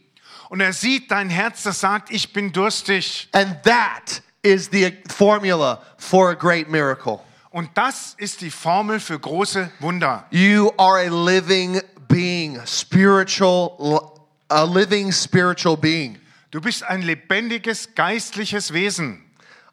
[0.50, 3.28] Und er sieht dein Herz, das sagt, ich bin durstig.
[3.32, 7.22] And that is the formula for a great miracle.
[7.50, 10.26] Und das ist die Formel für große Wunder.
[10.32, 16.18] You are a living being, spiritual, a living spiritual being,
[16.52, 19.20] Du bist ein lebendiges, geistliches Wesen.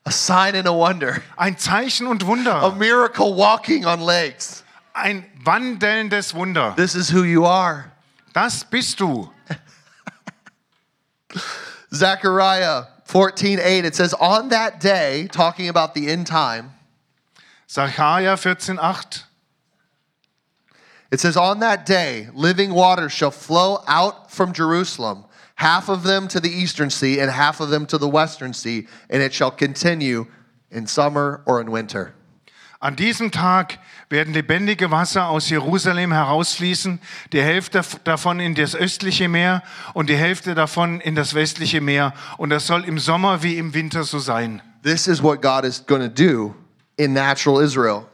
[0.06, 2.52] a sign and a wonder, Ein Zeichen und Wunder.
[2.62, 4.64] a miracle walking on legs.
[4.94, 6.72] Ein wandelndes Wunder.
[6.76, 7.92] This is who you are.
[8.32, 9.30] Das bist du.
[11.92, 16.70] Zechariah 14:8 it says on that day talking about the end time
[17.68, 19.24] Sacharja 14,8.
[21.10, 25.24] It says on that day living waters shall flow out from Jerusalem
[25.56, 28.86] half of them to the eastern sea and half of them to the western sea
[29.08, 30.26] and it shall continue
[30.70, 32.14] in summer or in winter.
[32.82, 36.98] An diesem Tag werden lebendige Wasser aus Jerusalem herausfließen,
[37.30, 42.14] die Hälfte davon in das östliche Meer und die Hälfte davon in das westliche Meer.
[42.38, 44.62] Und das soll im Sommer wie im Winter so sein.
[44.82, 46.54] This is what God is going to do
[46.96, 48.06] in natural Israel.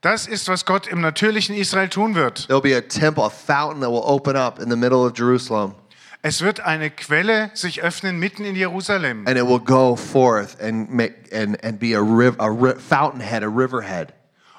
[0.00, 2.46] Das ist, was Gott im natürlichen Israel tun wird.
[2.48, 5.74] There'll be a temple, a fountain that will open up in the middle of Jerusalem
[6.22, 9.24] Es wird eine Quelle sich öffnen mitten in Jerusalem.
[9.26, 13.42] and it will go forth and make and, and be a, riv, a ri- fountainhead,
[13.42, 14.12] a riverhead.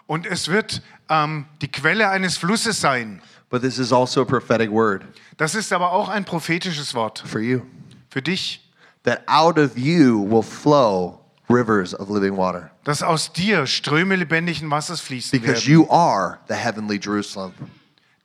[0.07, 3.21] Und es wird ähm, die Quelle eines Flusses sein.
[3.49, 5.03] But this is also a prophetic word
[5.37, 7.61] Das ist aber auch ein prophetisches Wort for you
[8.09, 8.61] für dich,
[9.03, 14.71] that out of you will flow rivers of living water dass aus dir Ströme lebendigen
[14.71, 15.71] Wassers fließen because werden.
[15.71, 17.53] you are the heavenly Jerusalem.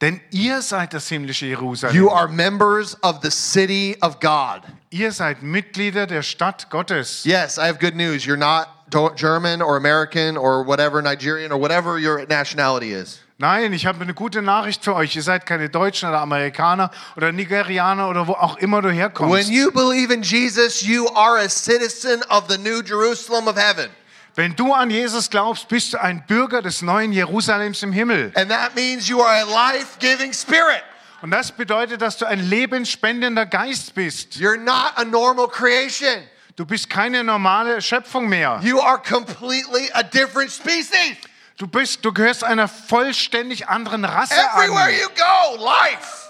[0.00, 1.94] Denn ihr seid das himmlische Jerusalem.
[1.94, 4.62] You are members of the city of God.
[4.88, 7.24] Ihr seid Mitglieder der Stadt Gottes.
[7.24, 8.24] Yes, I have good news.
[8.24, 8.68] You're not
[9.16, 13.20] German or American or whatever, Nigerian or whatever your nationality is.
[13.36, 15.14] Nein, ich habe eine gute Nachricht für euch.
[15.14, 19.50] Ihr seid keine Deutschen oder Amerikaner oder Nigerianer oder wo auch immer du When herkommst.
[19.50, 23.90] you believe in Jesus, you are a citizen of the new Jerusalem of heaven.
[24.36, 28.32] Wenn du an Jesus glaubst, bist du ein Bürger des neuen Jerusalems im Himmel.
[28.34, 30.82] And that means you are a life giving spirit.
[31.22, 34.34] Und das bedeutet, dass du ein lebensspendender Geist bist.
[34.34, 36.24] You're not a normal creation.
[36.56, 38.60] Du bist keine normale Schöpfung mehr.
[38.62, 41.16] You are completely a different species.
[41.56, 44.94] Du bist, du gehörst einer vollständig anderen Rasse Everywhere an.
[45.00, 46.24] you go, life.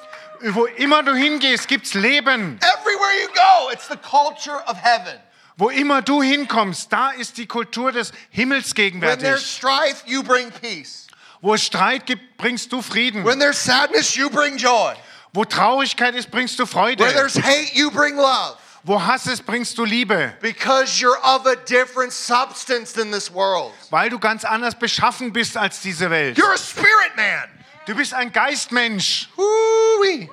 [0.54, 2.58] Wo immer du hingehst, gibt's Leben.
[2.60, 5.18] Everywhere you go, it's the culture of heaven.
[5.56, 9.46] Wo immer du hinkommst, da ist die Kultur des Himmels When there's gegenwärtig.
[9.46, 11.06] strife, you bring peace.
[11.40, 13.24] Wo es Streit gibt, bringst du Frieden.
[13.24, 14.94] When there's sadness, you bring joy.
[15.32, 17.12] Wo Traurigkeit ist, bringst du Where Freude.
[17.12, 18.56] there's hate, you bring love.
[18.82, 20.34] Wo Hass ist, bringst du Liebe.
[20.40, 23.72] Because you're of a different substance than this world.
[23.90, 26.36] Weil du ganz anders beschaffen bist als diese Welt.
[26.36, 27.48] You're a spirit man.
[27.86, 29.28] Du bist ein Geistmensch.
[29.36, 30.28] Woo-wee.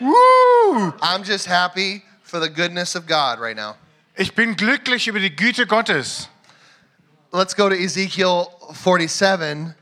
[0.00, 0.92] Woo!
[1.00, 3.76] I'm just happy for the goodness of God right now.
[4.16, 6.28] Ich bin glücklich über die Güte Gottes.
[7.32, 9.74] Let's go to Ezekiel 47,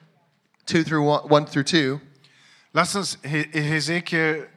[0.67, 2.01] 2 through 1, 1 through 2.
[2.73, 4.49] Lass uns He- Hesekiel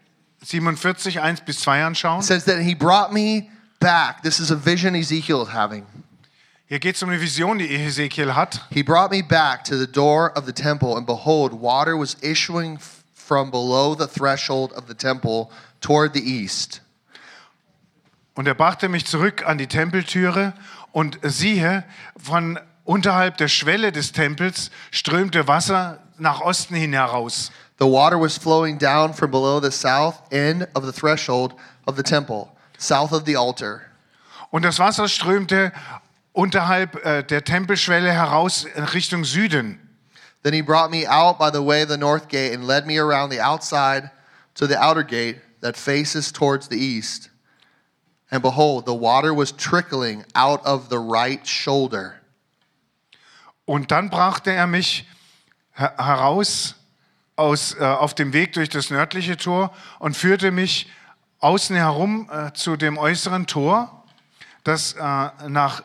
[0.42, 2.20] 47, 1 bis 2 anschauen.
[2.20, 3.50] It says that he brought me
[3.82, 4.22] back.
[4.24, 5.86] This is a vision Ezekiel is having.
[6.68, 8.62] Hier geht es um eine Vision, die Hesekiel hat.
[8.72, 12.80] He brought me back to the door of the temple, and behold, water was issuing
[13.14, 16.80] from below the threshold of the temple toward the east.
[18.36, 20.54] Und er brachte mich zurück an die Tempeltüre
[20.92, 21.86] und siehe,
[22.22, 27.52] von unterhalb der Schwelle des Tempels strömte Wasser nach Osten hin heraus.
[27.80, 31.54] The water was flowing down from below the south end of the threshold
[31.86, 33.82] of the temple, south of the altar.
[34.52, 35.72] Und das Wasser strömte
[36.32, 39.80] unterhalb äh, der Tempelschwelle heraus in Richtung Süden.
[40.44, 43.00] Then he brought me out by the way of the north gate and led me
[43.00, 44.12] around the outside
[44.56, 47.30] to the outer gate that faces towards the east.
[48.36, 52.16] And behold, the water was trickling out of the right shoulder.
[53.64, 55.08] Und dann brachte er mich
[55.72, 56.76] her- heraus
[57.38, 60.92] aus, äh, auf dem Weg durch das nördliche Tor und führte mich
[61.40, 64.04] außen herum äh, zu dem äußeren Tor,
[64.66, 65.00] das äh,
[65.48, 65.84] nach äh,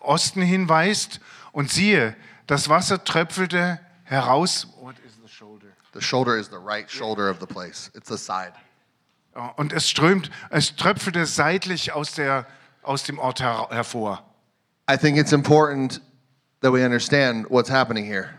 [0.00, 1.20] Osten hinweist.
[1.52, 4.66] Und siehe, das Wasser tröpfelte heraus.
[4.80, 5.66] What is the shoulder?
[5.92, 8.54] The shoulder is the right shoulder of the place, it's the side.
[9.56, 12.46] Und es strömt, es tröpfelte seitlich aus, der,
[12.82, 14.22] aus dem Ort her hervor.
[14.90, 16.00] I think it's important
[16.60, 18.30] that we understand what's happening here.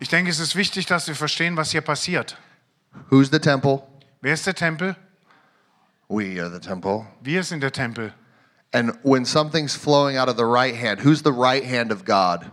[0.00, 2.36] Ich denke, es ist wichtig, dass wir verstehen, was hier passiert.
[3.10, 3.82] Who's the temple?
[4.20, 4.96] Wer ist der Tempel?
[6.08, 7.06] We are the temple.
[7.22, 8.12] Wir sind der Tempel.
[8.72, 12.50] And when something's flowing out of the right hand, who's the right hand of God?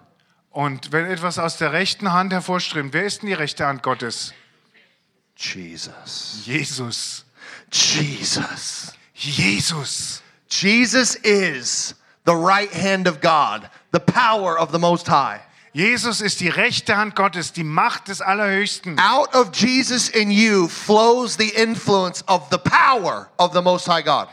[0.52, 4.34] Und wenn etwas aus der rechten Hand hervorströmt, wer ist denn die rechte Hand Gottes?
[5.36, 6.42] Jesus.
[6.46, 7.26] Jesus.
[7.72, 8.92] Jesus.
[9.16, 10.22] Jesus.
[10.50, 15.42] Jesus is the right hand of God, the power of the Most High.
[15.74, 19.00] Jesus ist die rechte Hand Gottes, die Macht des Allerhöchsten.
[19.00, 24.02] Out of Jesus in you flows the influence of the power of the Most High
[24.02, 24.28] God.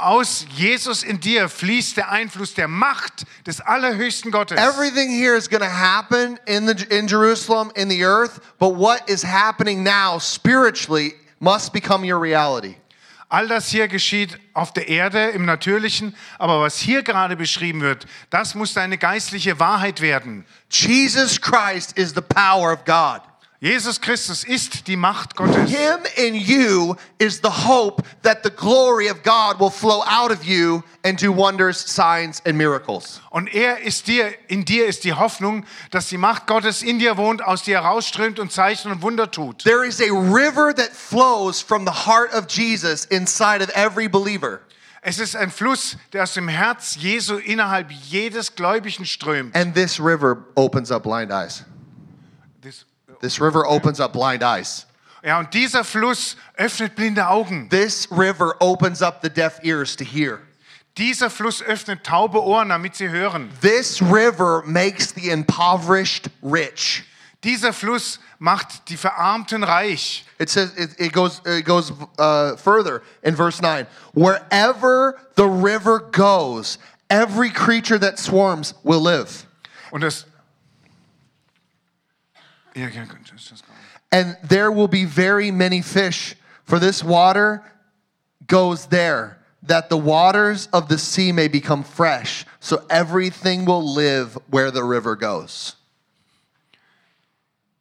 [0.00, 4.58] Aus Jesus in dir fließt der Einfluss der Macht des Allerhöchsten Gottes.
[4.58, 9.08] Everything here is going to happen in the in Jerusalem in the earth, but what
[9.08, 12.76] is happening now spiritually must become your reality.
[13.28, 18.06] All das hier geschieht auf der Erde im Natürlichen, aber was hier gerade beschrieben wird,
[18.30, 20.44] das muss deine geistliche Wahrheit werden.
[20.70, 23.22] Jesus Christ is the power of God.
[23.62, 25.70] Jesus Christus ist die Macht Gottes.
[25.70, 30.42] Him in you is the hope that the glory of God will flow out of
[30.42, 33.20] you and do wonders, signs, and miracles.
[33.30, 37.16] Und er ist dir, in dir ist die Hoffnung, dass die Macht Gottes in dir
[37.16, 39.62] wohnt, aus dir herausströmt und Zeichen und Wunder tut.
[39.62, 44.62] There is a river that flows from the heart of Jesus inside of every believer.
[45.02, 49.54] Es ist ein Fluss, der aus dem Herz Jesu innerhalb jedes Gläubigen strömt.
[49.54, 51.64] And this river opens up blind eyes.
[53.22, 54.84] This river opens up blind eyes.
[55.24, 57.68] Ja, und dieser Fluss öffnet blinde Augen.
[57.70, 60.40] This river opens up the deaf ears to hear.
[60.96, 63.48] Dieser Fluss öffnet taube Ohren, damit sie hören.
[63.60, 67.04] This river makes the impoverished rich.
[67.44, 70.24] Dieser Fluss macht die Verarmten reich.
[70.38, 73.86] It says it, it goes it goes uh, further in verse nine.
[74.14, 79.46] Wherever the river goes, every creature that swarms will live,
[79.92, 80.26] Und das.
[82.34, 82.61] Ja, ja, gut, das ist das gerade.
[84.12, 86.36] And there will be very many fish.
[86.64, 87.62] For this water
[88.46, 92.44] goes there, that the waters of the sea may become fresh.
[92.60, 95.76] So everything will live where the river goes.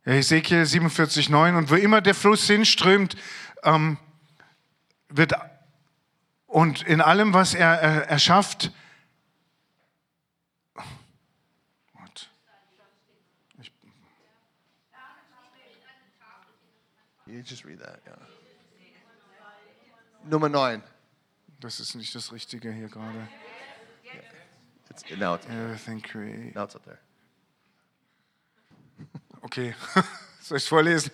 [0.05, 1.55] Ezekiel 47, 9.
[1.55, 3.15] Und wo immer der Fluss hinströmt,
[3.63, 3.97] ähm,
[5.09, 5.33] wird
[6.47, 8.71] und in allem, was er, er erschafft,
[17.41, 17.99] You just read that.
[18.05, 18.13] Yeah.
[20.29, 20.83] Number nine.
[21.59, 23.27] das ist nicht das Richtige hier gerade.
[24.91, 26.53] It's now it's Everything create.
[26.53, 26.99] now it's up there.
[29.41, 29.73] Okay,
[30.41, 31.09] soll ich vorlesen?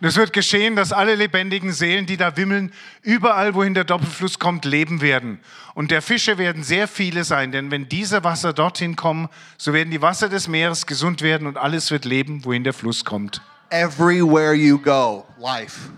[0.00, 2.72] Und es wird geschehen, dass alle lebendigen Seelen, die da wimmeln,
[3.02, 5.38] überall, wohin der Doppelfluss kommt, leben werden.
[5.74, 9.90] Und der Fische werden sehr viele sein, denn wenn diese Wasser dorthin kommen, so werden
[9.90, 13.42] die Wasser des Meeres gesund werden und alles wird leben, wohin der Fluss kommt.
[13.70, 15.90] Everywhere you go, life.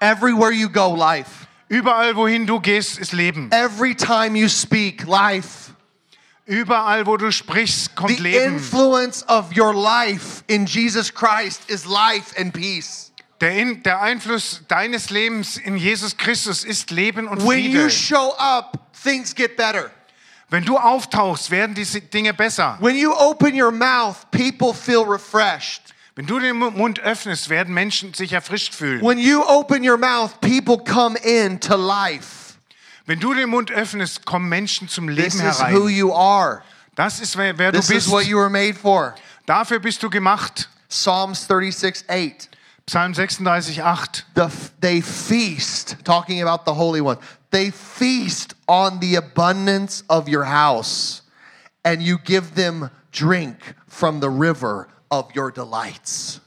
[0.00, 1.46] Everywhere you go, life.
[1.70, 3.50] Überall, wohin du gehst, ist Leben.
[3.50, 5.74] Every time you speak, life.
[6.46, 8.54] Überall, wo du sprichst, kommt The Leben.
[8.56, 13.12] influence of your life in Jesus Christ is life and peace.
[13.40, 18.34] Der, in, der Einfluss deines Lebens in Jesus Christus ist Leben und When you show
[18.38, 19.90] up, things get better.
[20.50, 22.76] Wenn du auftauchst, werden diese Dinge besser.
[22.80, 25.94] When you open your mouth, people feel refreshed.
[26.14, 29.00] Wenn du den Mund öffnest, werden Menschen sich erfrischt fühlen.
[29.02, 32.58] When you open your mouth, people come into life.
[33.06, 35.88] Wenn du den Mund öffnest, kommen Menschen zum This Leben is who herein.
[35.88, 36.62] you are.
[36.94, 38.10] Das ist, wer, wer du This is bist.
[38.10, 39.14] what you were made for.
[39.46, 40.68] Dafür bist du gemacht.
[40.88, 42.48] Psalms 36 8.
[42.86, 44.26] Psalm 36, 8.
[44.34, 44.48] The,
[44.80, 47.16] they feast, talking about the Holy One,
[47.50, 51.22] they feast on the abundance of your house,
[51.84, 53.56] and you give them drink
[53.88, 56.40] from the river of your delights.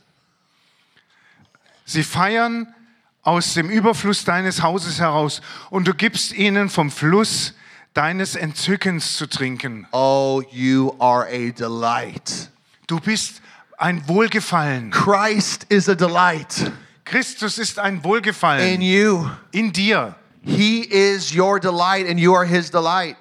[1.85, 2.73] Sie feiern
[3.21, 7.53] aus dem Überfluss deines Hauses heraus und du gibst ihnen vom Fluss
[7.93, 9.87] deines Entzückens zu trinken.
[9.91, 12.49] Oh, you are a delight.
[12.87, 13.41] Du bist
[13.77, 14.89] ein Wohlgefallen.
[14.89, 16.71] Christ is a delight.
[17.05, 19.29] Christus ist ein in Wohlgefallen you.
[19.51, 20.15] in dir.
[20.43, 23.15] He is your delight and you are his delight.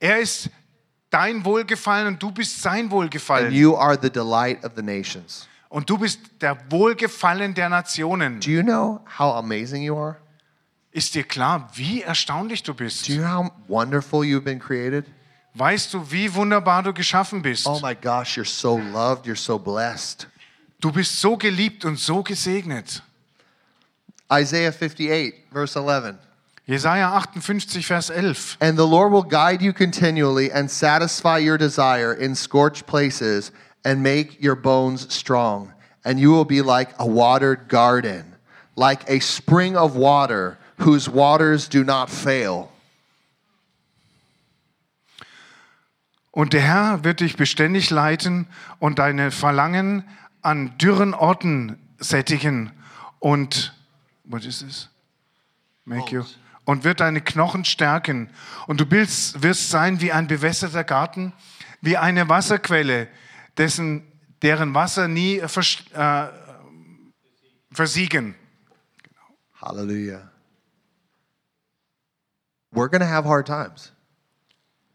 [0.00, 0.50] Er ist
[1.16, 3.52] dein Wohlgefallen und du bist sein And Wohlgefallen.
[3.52, 5.48] you are the delight of the nations.
[5.68, 8.38] Und du bist der Wohlgefallen der Nationen.
[8.40, 10.16] Do you know how amazing you are?
[10.92, 13.08] Ist dir klar, wie erstaunlich du bist?
[13.08, 15.06] Do you know how wonderful you've been created?
[15.54, 17.66] Weißt du, wie wunderbar du geschaffen bist?
[17.66, 20.28] Oh my gosh, you're so loved, you're so blessed.
[20.80, 23.02] Du bist so geliebt und so gesegnet.
[24.30, 26.16] Isaiah 58, verse 11.
[26.68, 28.56] Jesaja 58, Vers 11.
[28.60, 33.52] And the Lord will guide you continually and satisfy your desire in scorched places
[33.84, 35.72] and make your bones strong.
[36.04, 38.34] And you will be like a watered garden,
[38.74, 42.72] like a spring of water whose waters do not fail.
[46.32, 48.46] Und der Herr wird dich beständig leiten
[48.78, 50.04] und deine Verlangen
[50.42, 52.72] an dürren Orten sättigen
[53.20, 53.72] und
[54.24, 54.88] what is this?
[55.86, 56.24] Make you
[56.66, 58.28] und wird deine Knochen stärken
[58.66, 61.32] und du wirst, wirst sein wie ein bewässerter Garten,
[61.80, 63.08] wie eine Wasserquelle,
[63.56, 64.02] dessen
[64.42, 66.26] deren Wasser nie vers, äh,
[67.72, 68.34] versiegen.
[69.60, 70.30] Hallelujah.
[72.72, 73.92] We're going to have hard times.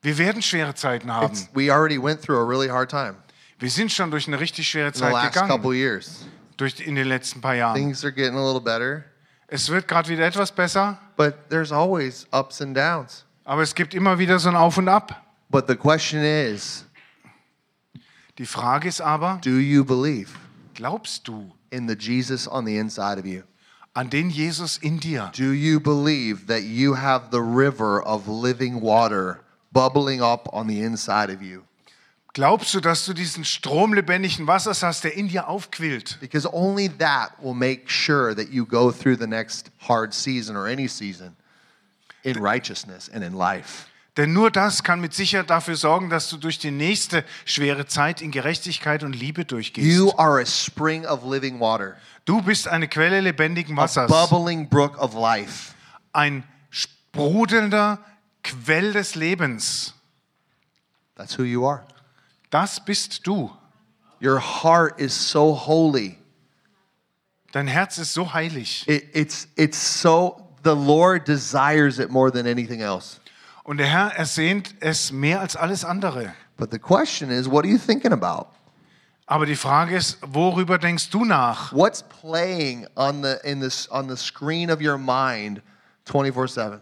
[0.04, 1.32] Wir werden schwere Zeiten haben.
[1.34, 3.16] It's, we already went through a really hard time
[3.60, 6.26] Wir sind schon durch eine richtig schwere in the Zeit last gegangen, couple years.
[6.58, 7.76] durch in den letzten paar Jahren.
[7.76, 9.06] Things are getting a little better,
[9.54, 13.26] Es wird gerade wieder etwas besser, but there's always ups and downs.
[13.44, 15.22] aber es gibt immer wieder so ein Auf und Ab.
[15.50, 16.86] But the question is
[18.38, 20.30] Die Frage ist aber, do you believe
[20.74, 23.42] glaubst du in the Jesus on the inside of you?
[23.94, 25.30] an den Jesus in dir?
[25.38, 29.42] Do you believe that you have the river of living water
[29.74, 31.64] bubbling up on the inside of you?
[32.34, 36.18] Glaubst du, dass du diesen Strom lebendigen Wassers hast, der in dir aufquillt?
[36.22, 40.66] Because only that will make sure that you go through the next hard season or
[40.66, 41.36] any season
[42.24, 43.88] in righteousness and in life.
[44.18, 48.22] Denn nur das kann mit Sicherheit dafür sorgen, dass du durch die nächste schwere Zeit
[48.22, 49.88] in Gerechtigkeit und Liebe durchgehst.
[49.88, 54.70] You are a spring of living water, Du bist eine Quelle lebendigen a Wassers, bubbling
[54.70, 55.74] brook of life.
[56.14, 58.00] ein sprudelnder
[58.44, 59.94] Quell des Lebens.
[61.16, 61.84] That's who you are.
[62.52, 63.50] Das bist du.
[64.22, 66.18] Your heart is so holy.
[67.52, 68.88] Dein Herz ist so heilig.
[68.88, 73.20] It, it's, it's so, the Lord desires it more than anything else.
[73.64, 76.34] Und der Herr ersehnt es mehr als alles andere.
[76.58, 78.48] But the question is, what are you thinking about?
[79.26, 81.72] Aber die Frage ist, worüber denkst du nach?
[81.72, 85.62] What's playing on the, in this, on the screen of your mind
[86.06, 86.82] 24 7?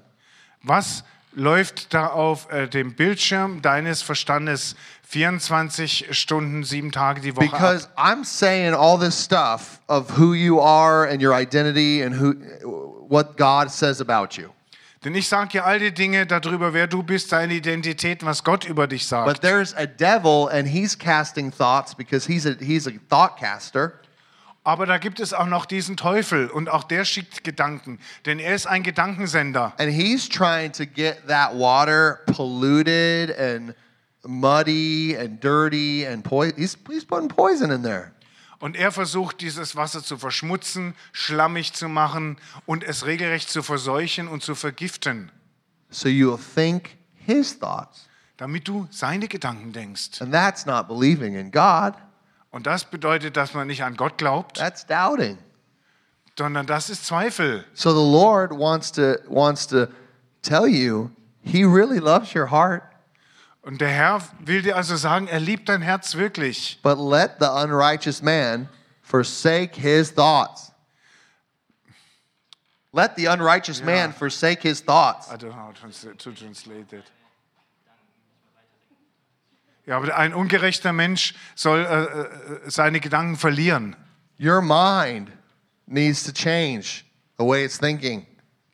[0.63, 1.03] Was
[1.34, 7.52] läuft da auf äh, dem Bildschirm deines Verstandes 24 Stunden, sieben Tage die Woche ab?
[7.52, 12.36] Because I'm saying all this stuff of who you are and your identity and who,
[13.08, 14.50] what God says about you.
[15.06, 18.66] Denn ich sage dir all die Dinge darüber, wer du bist, deine Identität, was Gott
[18.66, 19.26] über dich sagt.
[19.26, 23.94] But there's a devil and he's casting thoughts because he's a, he's a thought caster.
[24.64, 28.53] Aber da gibt es auch noch diesen Teufel und auch der schickt Gedanken, denn er
[28.53, 29.74] ist ein Gedankensender.
[29.80, 33.74] And he's trying to get that water polluted and
[34.24, 36.53] muddy and dirty and poison.
[36.57, 38.12] He's, he's putting poison in there.
[38.60, 44.28] Und er versucht, dieses Wasser zu verschmutzen, schlammig zu machen und es regelrecht zu verseuchen
[44.28, 45.32] und zu vergiften,
[45.89, 48.10] So you'll think his thoughts.
[48.36, 50.22] damit du seine Gedanken denkst.
[50.22, 51.93] And that's not believing in God,
[52.52, 55.38] Und das bedeutet, dass man nicht an Gott glaubt, that's doubting.
[56.38, 57.66] sondern das ist Zweifel.
[57.74, 59.88] So the Lord wants to wants to
[60.41, 61.12] tell you
[61.43, 62.84] he really loves your heart,
[63.62, 66.80] Und der Herr will dir also sagen, er liebt dein Herz wirklich.
[66.82, 68.68] but let the unrighteous man
[69.04, 70.72] forsake his thoughts.
[72.91, 75.30] Let the unrighteous man forsake his thoughts.
[75.32, 77.04] I don't know how to translate it.
[79.90, 83.96] Ja, aber ein ungerechter Mensch soll äh, äh, seine Gedanken verlieren.
[84.40, 85.32] Your mind
[85.88, 87.04] needs to change
[87.40, 88.28] the way it's thinking.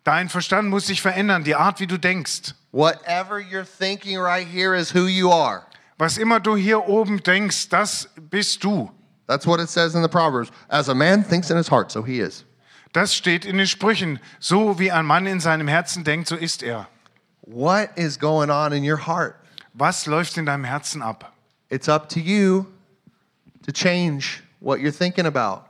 [0.04, 2.54] Dein Verstand muss sich verändern, die Art, wie du denkst.
[2.74, 5.62] Whatever you're thinking right here is who you are.
[5.98, 8.92] Was immer du hier oben denkst, das bist du.
[9.26, 10.52] That's what it says in the Proverbs.
[10.68, 12.44] As a man thinks in his heart, so he is.
[12.92, 14.20] Das steht in den Sprüchen.
[14.42, 16.90] So wie ein Mann in seinem Herzen denkt, so ist er.
[17.44, 19.36] What is going on in your heart?
[19.78, 21.34] Was läuft in deinem Herzen ab?
[21.70, 22.66] It's up to you
[23.66, 25.66] to change what you're thinking about.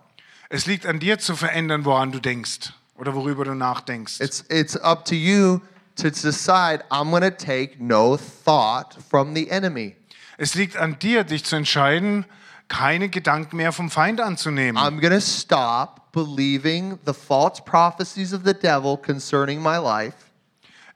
[0.50, 4.22] Es liegt an dir zu verändern, woran du denkst oder worüber du nachdenkst.
[4.22, 5.60] It's it's up to you
[5.96, 9.96] to decide I'm going to take no thought from the enemy.
[10.38, 12.26] Es liegt an dir, dich zu entscheiden,
[12.68, 14.80] keine Gedanken mehr vom Feind anzunehmen.
[14.80, 20.16] I'm going to stop believing the false prophecies of the devil concerning my life.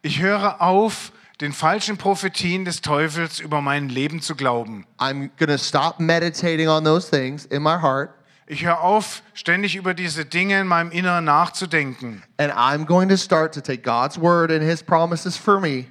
[0.04, 1.12] Ich höre auf,
[1.42, 4.86] den falschen Prophetien des Teufels über mein Leben zu glauben.
[4.98, 8.12] I'm going to stop meditating on those things in my heart.
[8.46, 12.24] Ich höre auf, ständig über diese Dinge in meinem Inneren nachzudenken.
[12.38, 15.86] And I'm going to start to take God's word and his promises for me.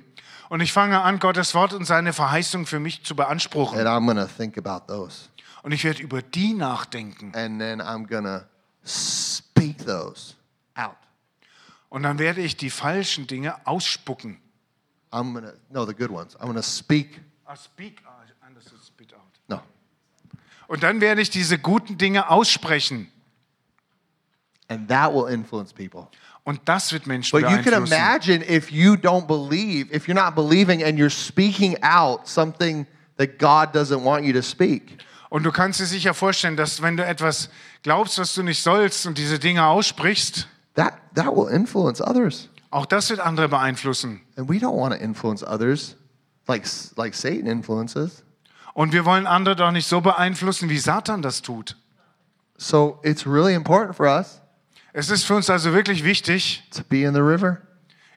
[0.48, 3.78] Und ich fange an, Gottes Wort und seine Verheißung für mich zu beanspruchen.
[3.78, 5.28] And I'm going to think about those.
[5.62, 7.32] Und ich werde über die nachdenken.
[7.34, 8.40] And then I'm going to
[8.84, 10.34] speak those
[10.74, 10.96] out.
[11.90, 14.40] Und dann werde ich die falschen Dinge ausspucken.
[15.12, 16.36] I'm going to, no, the good ones.
[16.40, 17.20] I'm going to speak.
[17.46, 18.00] Ah, speak,
[18.46, 19.38] understood, spit out.
[19.48, 19.60] No.
[20.68, 23.10] Und dann werde ich diese guten Dinge aussprechen.
[24.68, 26.08] And that will influence people.
[26.44, 30.34] Und das wird Menschen But you can imagine if you don't believe, if you're not
[30.34, 32.86] believing and you're speaking out something
[33.16, 34.98] that God doesn't want you to speak.
[35.30, 37.50] Und du kannst dir sicher vorstellen, dass wenn du etwas
[37.82, 40.48] glaubst, was du nicht sollst und diese Dinge aussprichst,
[40.78, 42.48] That that will influence others.
[42.70, 44.20] Auch das wird andere beeinflussen.
[44.36, 45.96] And we don't want to influence others
[46.46, 46.64] like
[46.96, 48.22] like Satan influences.
[48.74, 51.76] Und wir wollen andere doch nicht so beeinflussen, wie Satan das tut.
[52.56, 54.40] So it's really important for us
[54.92, 57.58] Es ist für uns also wirklich wichtig, to be in the river,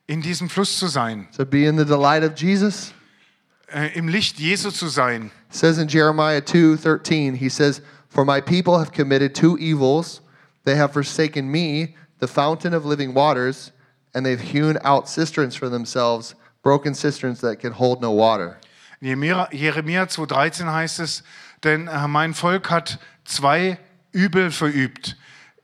[0.07, 2.93] in diesem Fluss zu sein, to be in the delight of Jesus.
[3.73, 5.31] äh, im Licht Jesu zu sein.
[5.49, 10.21] It says in Jeremiah 2:13, he says, "For my people have committed two evils.
[10.65, 13.71] They have forsaken me, the fountain of living waters,
[14.13, 18.57] and they've hewn out cisterns for themselves, broken cisterns that can hold no water."
[19.01, 21.23] Jeremia 2,13 heißt es,
[21.63, 23.79] denn äh, mein Volk hat zwei
[24.11, 25.17] Übel verübt.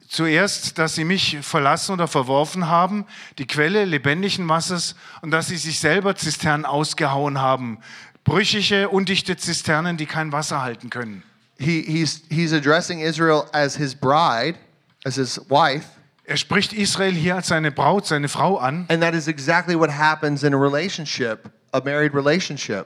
[0.10, 3.06] Zuerst, dass sie mich verlassen oder verworfen haben,
[3.38, 7.80] die Quelle lebendigen Wassers, und dass sie sich selber Zisternen ausgehauen haben.
[8.24, 11.24] Brüchige, undichte Zisternen, die kein Wasser halten können.
[11.60, 14.58] He, he's, he's addressing Israel as his bride,
[15.04, 15.86] as his wife,
[16.30, 18.86] Er spricht Israel hier als seine Braut, seine Frau an.
[18.90, 22.86] and that is exactly what happens in a relationship, a married relationship.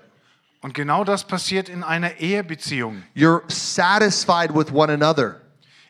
[0.61, 3.01] Und genau das passiert in einer Ehebeziehung.
[3.15, 5.41] You're satisfied with one another.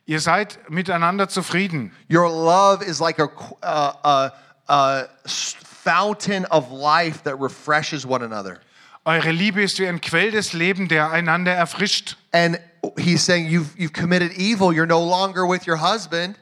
[0.06, 1.91] Ihr seid miteinander zufrieden.
[2.10, 3.30] Your love is like a,
[3.62, 4.32] a,
[4.70, 8.62] a fountain of life that refreshes one another.
[9.04, 12.16] Eure Liebe ist wie ein Quell des Lebens, der einander erfrischt.
[12.32, 12.58] And
[12.97, 14.72] he's saying, you've, you've committed evil.
[14.72, 16.36] You're no longer with your husband.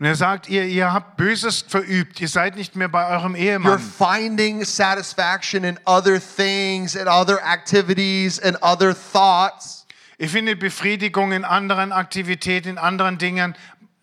[0.00, 3.38] Und er sagt, ihr, ihr habt Böses verübt, ihr seid nicht mehr bei eurem You're
[3.38, 3.78] Ehemann.
[3.78, 9.84] finding satisfaction in other things and other activities and other thoughts.
[10.16, 13.54] Ihr findet Befriedigung in anderen Aktivitäten, in anderen Dingen,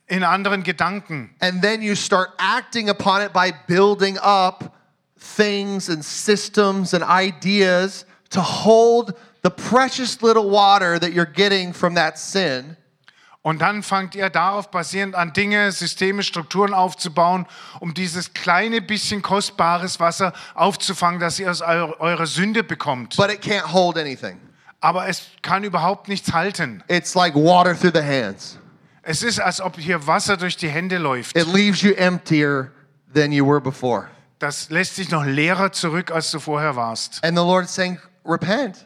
[0.05, 1.31] in anderen Gedanken.
[1.39, 4.75] And then you start acting upon it by building up
[5.17, 11.95] things and systems and ideas to hold the precious little water that you're getting from
[11.95, 12.76] that sin.
[13.47, 17.45] Und dann fangt ihr darauf basierend an Dinge, Systeme, Strukturen aufzubauen,
[17.79, 23.15] um dieses kleine bisschen kostbares Wasser aufzufangen, das ihr aus eu- eurer Sünde bekommt.
[23.15, 24.37] But it can't hold anything.
[24.81, 26.83] Aber es kann überhaupt nichts halten.
[26.89, 28.59] It's like water through the hands.
[29.01, 31.37] Es ist, als ob hier Wasser durch die Hände läuft.
[31.37, 32.73] It leaves you emptier
[33.13, 34.09] than you were before.
[34.39, 37.23] Das lässt dich noch leerer zurück, als du vorher warst.
[37.23, 38.85] And the Lord's saying, repent.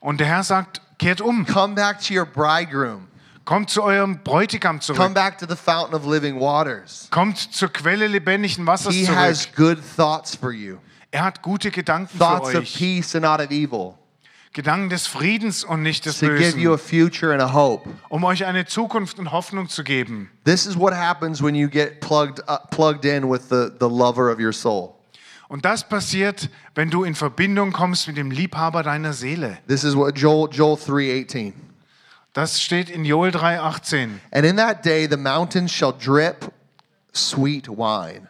[0.00, 3.07] Und der Herr sagt, kehrt um, Come back to your bridegroom.
[3.48, 7.08] Kommt zu eurem Bräutigam Come zurück, back to the fountain of living waters.
[7.10, 10.76] kommt zur Quelle lebendigen Wassers He has good thoughts for you.
[11.10, 12.76] Er hat gute Gedanken für Thoughts of euch.
[12.76, 13.94] peace and not of evil.
[14.52, 17.88] Gedanken des Friedens und nicht des To give you a Bösen, future and a hope.
[18.10, 20.30] um euch eine Zukunft und Hoffnung zu geben.
[20.44, 24.30] This is what happens when you get plugged up, plugged in with the, the lover
[24.30, 24.94] of your soul.
[25.48, 29.56] Und das passiert, wenn du in Verbindung kommst mit dem Liebhaber deiner Seele.
[29.66, 31.54] This is what Joel Joel 3:18.
[32.38, 34.20] Das steht in Joel 3,18.
[34.30, 36.54] And in that day the mountains shall drip
[37.12, 38.28] sweet wine,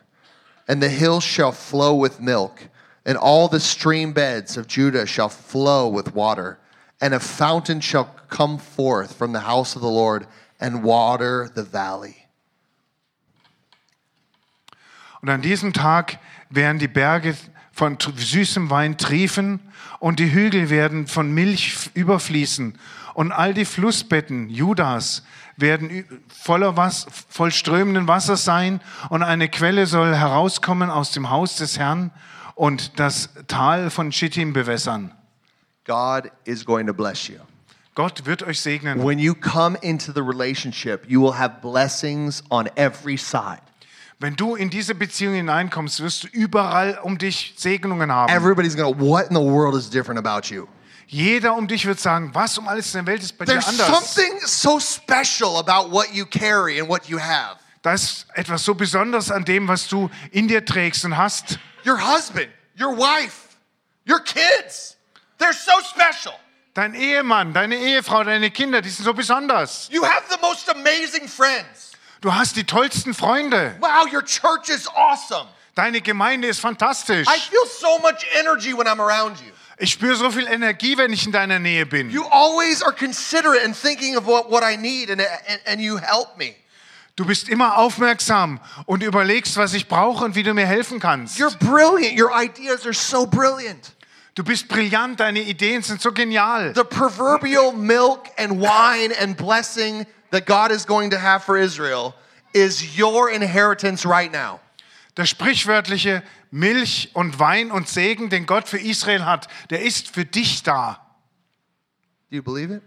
[0.66, 2.70] and the hills shall flow with milk,
[3.04, 6.58] and all the stream beds of Judah shall flow with water,
[7.02, 10.26] and a fountain shall come forth from the house of the Lord
[10.58, 12.28] and water the valley.
[15.20, 17.36] Und an diesem Tag werden die Berge
[17.78, 19.60] von süßem Wein triefen
[20.00, 22.76] und die Hügel werden von Milch überfließen
[23.14, 25.22] und all die Flussbetten Judas
[25.56, 31.54] werden voller Was voll strömenden Wassers sein und eine Quelle soll herauskommen aus dem Haus
[31.54, 32.10] des Herrn
[32.56, 35.14] und das Tal von Schittim bewässern.
[35.84, 37.36] God is going to bless you.
[37.94, 39.04] Gott wird euch segnen.
[39.06, 43.62] When you come into the relationship, you will have blessings on every side.
[44.20, 48.32] Wenn du in diese Beziehung hineinkommst, wirst du überall um dich Segnungen haben.
[48.32, 50.66] Everybody's to, what in the world is different about you?
[51.06, 53.68] Jeder um dich wird sagen, was um alles in der Welt ist bei dir There's
[53.68, 53.86] anders.
[53.86, 57.58] something so special about what you carry and what you have.
[57.82, 61.58] Da ist etwas so Besonderes an dem, was du in dir trägst und hast.
[61.86, 62.48] Your husband,
[62.78, 63.56] your wife,
[64.04, 64.96] your kids,
[65.38, 66.34] they're so special.
[66.74, 69.88] Dein Ehemann, deine Ehefrau, deine Kinder, die sind so besonders.
[69.92, 71.87] You have the most amazing friends.
[72.20, 73.76] Du hast die tollsten Freunde.
[73.80, 75.48] Wow, your church is awesome.
[75.74, 77.28] Deine Gemeinde ist fantastisch.
[77.28, 79.52] I feel so much energy when I'm around you.
[79.78, 82.10] Ich spüre so viel Energie, wenn ich in deiner Nähe bin.
[82.10, 85.98] You always are considerate and thinking of what, what I need, and, and, and you
[85.98, 86.56] help me.
[87.14, 91.38] Du bist immer aufmerksam und überlegst, was ich brauche und wie du mir helfen kannst.
[91.38, 92.18] You're brilliant.
[92.18, 93.92] Your ideas are so brilliant.
[94.34, 96.72] Du bist brillant, deine Ideen sind so genial.
[96.74, 102.14] The proverbial milk and wine and blessing that God is going to have for Israel
[102.52, 104.60] is your inheritance right now.
[105.16, 110.24] Der sprichwörtliche Milch und Wein und Segen, den Gott für Israel hat, der ist für
[110.24, 111.00] dich da.
[112.30, 112.82] Do you believe it?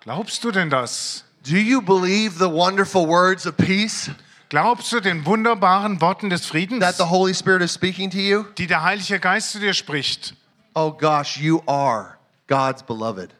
[0.00, 1.24] Glaubst du denn das?
[1.44, 4.10] Do you believe the wonderful words of peace
[4.50, 8.44] Glaubst du den wunderbaren Worten des that Friedens, the Holy Spirit is speaking to you?
[8.58, 10.34] die der Heilige Geist zu dir spricht?
[10.74, 12.18] Oh gosh, you are
[12.48, 13.30] God's beloved.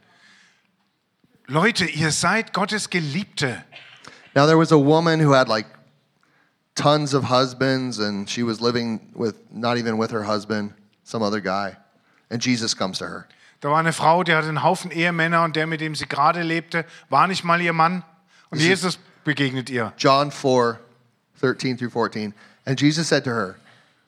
[1.51, 3.65] Leute, ihr seid Gottes Geliebte.
[4.37, 5.67] Now, there was a woman who had like
[6.77, 10.73] tons of husbands, and she was living with not even with her husband,
[11.03, 11.77] some other guy.
[12.31, 13.27] And Jesus comes to her.
[13.61, 16.43] Da war eine Frau, die hatte einen Haufen Ehemänner und der, mit dem sie gerade
[16.43, 18.05] lebte, war nicht mal ihr Mann.
[18.51, 19.93] Und Jesus begegnet ihr.
[19.99, 20.79] John 4
[21.41, 22.33] 13 through 14.
[22.65, 23.57] And Jesus said to her,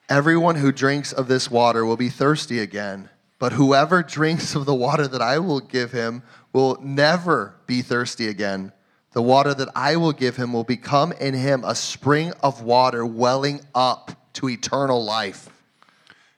[0.09, 3.09] Everyone who drinks of this water will be thirsty again,
[3.41, 6.23] but whoever drinks of the water that I will give him
[6.53, 8.73] will never be thirsty again.
[9.13, 13.05] The water that I will give him will become in him a spring of water
[13.05, 15.51] welling up to eternal life.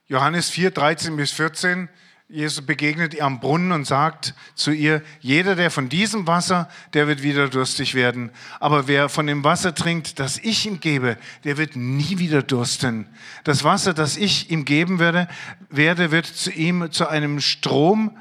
[0.09, 1.89] Johannes 4, 13 bis 14.
[2.29, 7.07] Jesus begegnet ihr am Brunnen und sagt zu ihr, jeder, der von diesem Wasser, der
[7.07, 8.31] wird wieder durstig werden.
[8.61, 13.07] Aber wer von dem Wasser trinkt, das ich ihm gebe, der wird nie wieder dursten.
[13.45, 15.29] Das Wasser, das ich ihm geben werde,
[15.69, 18.17] werde wird zu ihm zu einem Strom,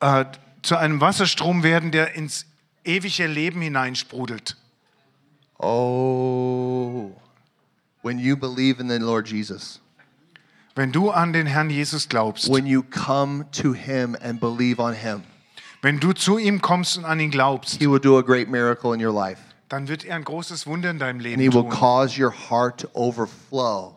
[0.00, 0.24] äh,
[0.68, 2.44] zu einem Wasserstrom werden, der ins
[2.84, 4.56] ewige Leben hineinsprudelt.
[5.58, 7.10] Oh,
[8.02, 9.80] when you believe in the Lord Jesus,
[10.74, 14.94] Wenn du an den Herrn Jesus glaubst, when you come to him and believe on
[14.94, 15.22] him,
[15.82, 18.92] wenn du zu ihm kommst und an ihn glaubst, he will do a great miracle
[18.94, 19.40] in your life.
[19.70, 21.70] dann wird er ein großes Wunder in deinem And he Leben will tun.
[21.70, 23.96] cause your heart to overflow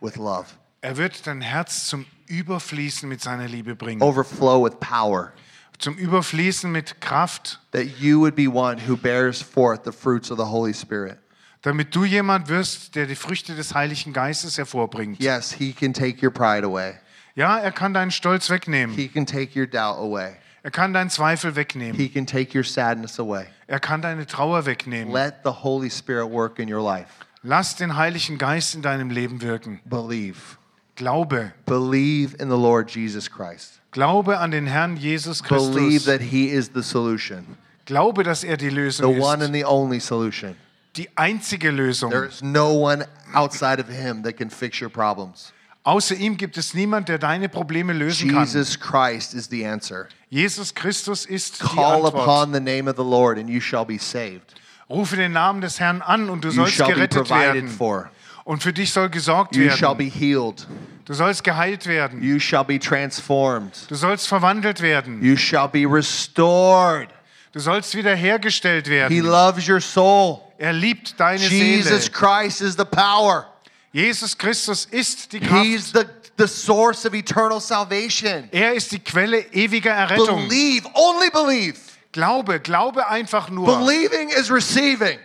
[0.00, 0.46] with love,
[0.80, 5.32] Er wird dein Herz zum Überfließen mit seiner Liebe bringen, overflow with power,
[5.78, 10.38] zum Überfließen mit Kraft, that you would be one who bears forth the fruits of
[10.38, 11.18] the Holy Spirit.
[11.62, 15.20] damit du jemand wirst, der die Früchte des Heiligen Geistes hervorbringt.
[15.20, 16.94] Yes, he can take your pride away,
[17.34, 18.94] Ja, er kann deinen Stolz wegnehmen.
[18.94, 21.94] he can take your doubt away, Er kann deinen Zweifel wegnehmen.
[21.96, 23.46] he can take your sadness away.
[23.66, 25.12] Er kann deine Trauer wegnehmen.
[25.12, 27.08] Let the Holy Spirit work in your life.
[27.42, 29.80] Lass den Heiligen Geist in deinem Leben wirken.
[29.84, 30.56] Believe.
[30.96, 31.52] Glaube.
[31.66, 33.80] Believe in the Lord Jesus Christ.
[33.96, 35.72] Glaube an den Herrn Jesus Believe
[36.02, 36.04] Christus.
[36.04, 39.46] that he is the solution, Glaube, dass er die the Lösung one ist.
[39.46, 40.54] and the only solution.
[40.96, 42.10] Die einzige Lösung.
[42.10, 45.52] There is no one outside of him that can fix your problems.
[45.84, 48.44] Außer ihm gibt es niemand, der deine Probleme lösen kann.
[48.44, 50.08] Jesus Christ is the answer.
[50.28, 52.14] Jesus Christus ist die Call Antwort.
[52.14, 54.54] upon the name of the Lord and you shall be saved.
[54.90, 57.68] Rufe den Namen des Herrn an und du You sollst shall be gerettet provided werden.
[57.68, 58.10] for.
[58.46, 60.20] Und für dich soll gesorgt You shall be werden.
[60.20, 60.66] healed.
[61.04, 62.22] Du sollst geheilt werden.
[62.22, 63.72] You shall be transformed.
[63.88, 65.20] Du sollst verwandelt werden.
[65.20, 67.08] You shall be restored.
[67.50, 69.20] Du sollst wiederhergestellt He werden.
[69.22, 70.42] loves your soul.
[70.58, 72.10] Er liebt deine Jesus Seele.
[72.12, 73.46] Christ is the power.
[73.92, 75.64] Jesus Christus ist die Kraft.
[75.64, 76.04] He's the,
[76.38, 78.48] the source of eternal salvation.
[78.52, 80.46] Er ist die Quelle ewiger Errettung.
[80.48, 81.78] Believe, only believe.
[82.12, 83.66] Glaube, glaube einfach nur.
[83.66, 85.18] Believing is receiving.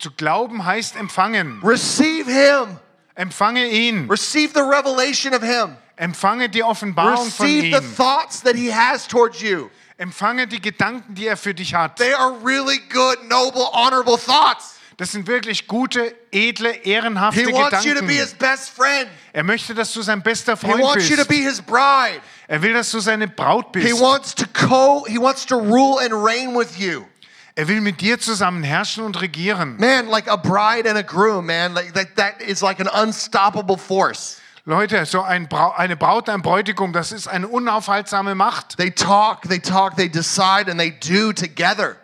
[0.00, 1.60] Zu glauben heißt empfangen.
[1.62, 2.78] Receive Him.
[3.14, 4.08] Empfange ihn.
[4.10, 5.76] Receive the revelation of Him.
[5.96, 7.96] Empfange die Offenbarung von Receive the ihm.
[7.96, 9.68] thoughts that He has towards you.
[9.98, 11.96] Empfange die Gedanken, die er für dich hat.
[11.96, 14.76] They are really good, noble, honorable thoughts.
[14.96, 18.38] Das sind wirklich gute, edle, ehrenhafte He wants you to be His Gedanken.
[18.38, 19.06] best friend.
[19.34, 21.28] Er möchte, dass du sein bester He Freund wants you to bist.
[21.28, 22.22] be His bride.
[22.48, 24.00] Er will, dass du seine Braut He bist.
[24.00, 25.04] wants to co.
[25.06, 27.04] He wants to rule and reign with you.
[27.60, 29.76] Er will mit dir zusammen herrschen und regieren.
[29.76, 33.76] Man, like a bride and a groom, man, like that, that is like an unstoppable
[33.76, 34.38] force.
[34.64, 38.78] Leute, so ein Brau eine Braut, ein Bräutigam, das ist eine unaufhaltsame Macht.
[38.78, 41.96] They talk, they talk, they decide, and they do together.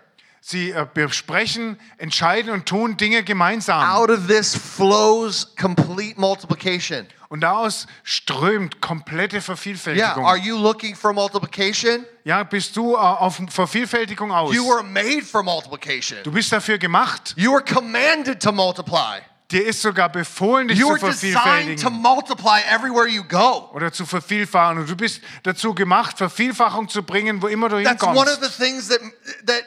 [0.43, 3.83] Sie äh, besprechen, entscheiden und tun Dinge gemeinsam.
[3.83, 7.07] Out of this flows complete multiplication.
[7.29, 10.25] Und daraus strömt komplette Yeah, Vervielfältigung.
[10.25, 12.05] are you looking for multiplication?
[12.25, 14.55] Ja, bist du äh, auf Vervielfältigung aus?
[14.55, 16.19] You were made for multiplication.
[16.23, 17.35] Du bist dafür gemacht.
[17.37, 19.21] You were commanded to multiply.
[19.51, 21.33] Dir ist sogar befohlen, dich You zu designed
[21.81, 23.71] to vervielfältigen multiply everywhere you go.
[23.75, 24.79] oder zu vervielfachen.
[24.79, 28.59] Und du bist dazu gemacht, Vervielfachung zu bringen, wo immer du That's one of hinkommst.
[28.59, 29.01] the things that
[29.47, 29.63] that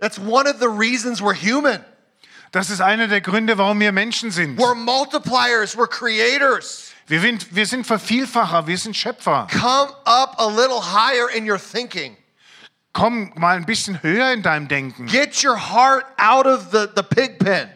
[0.00, 1.84] that's one of the reasons we're human.
[2.52, 4.58] Das ist einer der Gründe, warum wir Menschen sind.
[4.60, 6.92] We're multipliers, we're creators.
[7.06, 9.46] Wir sind, wir sind Vervielfacher, wir sind Schöpfer.
[9.52, 12.16] Come up a little higher in your thinking.
[12.92, 15.06] Komm mal ein bisschen höher in deinem Denken.
[15.06, 17.68] Get your heart out of the, the pig pen.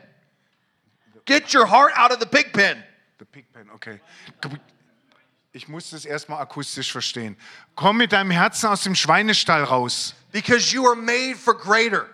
[1.26, 2.82] Get your heart out of the pig pen.
[3.18, 4.00] The Pigpen, okay.
[5.52, 7.36] Ich muss das erstmal akustisch verstehen.
[7.76, 12.06] Komm mit deinem Herzen aus dem Schweinestall raus, Because you are made for greater.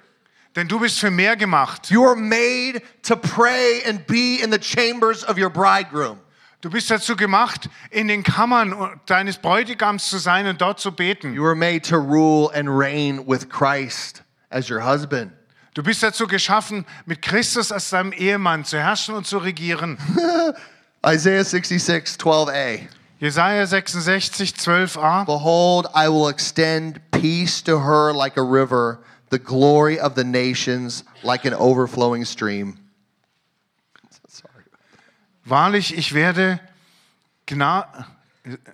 [0.56, 1.90] denn du bist für mehr gemacht.
[1.90, 6.18] You are made to pray and be in the chambers of your bridegroom.
[6.62, 11.34] Du bist dazu gemacht, in den Kammern deines Bräutigams zu sein und dort zu beten.
[11.34, 15.32] You were made to rule and reign with Christ as your husband.
[15.74, 19.98] Du bist dazu geschaffen, mit Christus als deinem Ehemann zu herrschen und zu regieren.
[21.06, 22.88] Isaiah 66, 12a.
[23.20, 25.26] Jesaja 66, 12a.
[25.26, 29.00] Behold, I will extend peace to her like a river,
[29.30, 32.78] the glory of the nations like an overflowing stream.
[35.46, 36.60] Wahrlich, ich werde,
[37.46, 37.86] Gna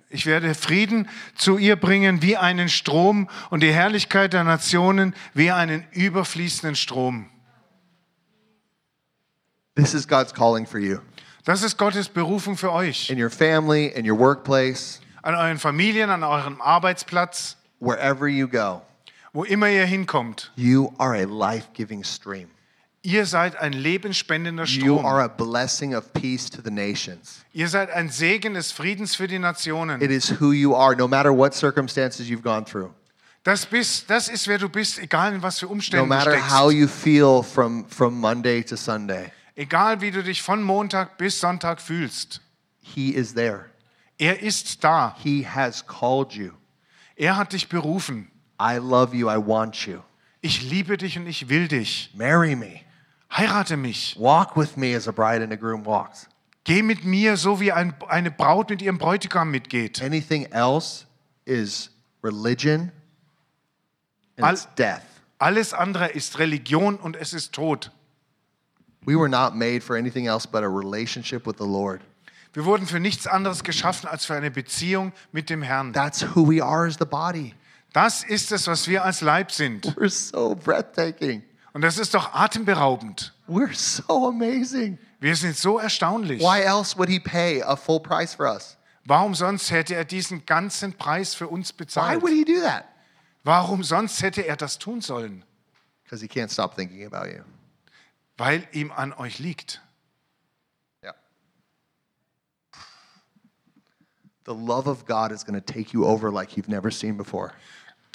[0.09, 5.49] ich werde Frieden zu ihr bringen wie einen Strom und die Herrlichkeit der Nationen wie
[5.51, 7.27] einen überfließenden Strom.
[9.75, 10.99] This is God's calling for you
[11.45, 13.09] Das ist Gottes Berufung für euch.
[13.09, 18.81] in your family, in your workplace, An euren Familien, an eurem Arbeitsplatz, wherever you go.
[19.33, 20.51] wo immer ihr hinkommt.
[20.55, 22.49] You are a life giving stream.
[23.05, 25.05] Ihr seid ein lebensspendender You Strom.
[25.05, 27.43] are a blessing of peace to the nations.
[27.51, 30.01] Ihr seid ein Segen des Friedens für die Nationen.
[30.01, 32.91] It is who you are, no matter what circumstances you've gone through,
[33.43, 36.37] Das, bist, das ist, wer du bist, egal in was für no Umständen du matter
[36.49, 36.77] how steckst.
[36.79, 39.33] you feel from, from Monday to Sunday.
[39.57, 42.39] Egal wie du dich von Montag bis Sonntag fühlst.
[42.79, 43.65] He is there.
[44.17, 45.13] Er ist da.
[45.21, 46.51] He has called you.
[47.17, 48.31] Er hat dich berufen.
[48.61, 49.29] I love you.
[49.29, 49.99] I want you.
[50.39, 52.09] Ich liebe dich und ich will dich.
[52.15, 52.79] Marry me.
[53.35, 54.15] Heirate mich.
[54.17, 56.27] Walk with me as a bride and a groom walks.
[56.65, 60.01] Geh mit mir, so wie ein, eine Braut mit ihrem Bräutigam mitgeht.
[60.01, 61.05] Anything else
[61.45, 61.89] is
[62.23, 62.91] religion
[64.37, 65.03] and Al- it's death.
[65.39, 67.91] Alles andere ist Religion und es ist Tod.
[69.05, 72.01] We were not made for anything else but a relationship with the Lord.
[72.53, 75.91] Wir wurden für nichts anderes geschaffen als für eine Beziehung mit dem Herrn.
[75.91, 77.55] That's who we are as the body.
[77.91, 79.85] Das ist es, was wir als Leib sind.
[79.97, 81.43] We're so breathtaking.
[81.73, 83.33] Und das ist doch atemberaubend.
[83.47, 84.99] We're so amazing.
[85.19, 86.39] Wir sind so erstaunlich.
[86.41, 88.77] Why else would he pay a full price for us?
[89.05, 92.21] Warum sonst hätte er diesen ganzen Preis für uns Why bezahlt?
[92.21, 92.85] would he do that?
[93.43, 95.43] Warum sonst hätte er das tun sollen?
[96.03, 97.43] Because he can't stop thinking about you.
[98.37, 99.81] Weil ihm an euch liegt.
[101.03, 101.13] Yeah.
[104.45, 107.51] The love of God is going to take you over like you've never seen before.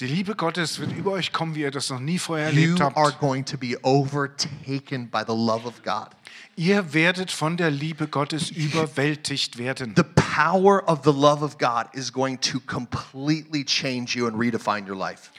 [0.00, 2.80] Die Liebe Gottes wird über euch kommen, wie ihr das noch nie vorher You erlebt
[2.80, 3.18] are habt.
[3.18, 6.10] going to be overtaken by the love of God.
[6.54, 9.94] Ihr werdet von der Liebe Gottes überwältigt werden.
[9.96, 14.88] The power of the love of God is going to completely change you and redefine
[14.88, 15.30] your life.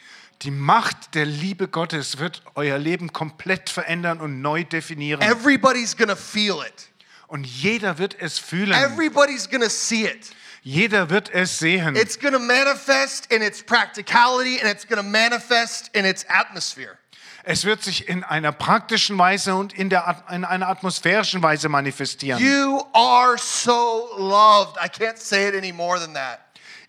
[0.41, 5.22] Die Macht der Liebe Gottes wird euer Leben komplett verändern und neu definieren.
[5.22, 6.89] Everybody's to feel it.
[7.28, 8.74] Und jeder wird es fühlen.
[8.74, 10.32] Everybody's to see it.
[10.62, 11.95] Jeder wird es sehen.
[11.95, 16.97] It's going to manifest in its practicality and it's going to manifest in its atmosphere.
[17.43, 22.39] Es wird sich in einer praktischen Weise und in, der, in einer atmosphärischen Weise manifestieren.
[22.39, 24.78] You are so loved.
[24.78, 26.39] I can't say it any more than that.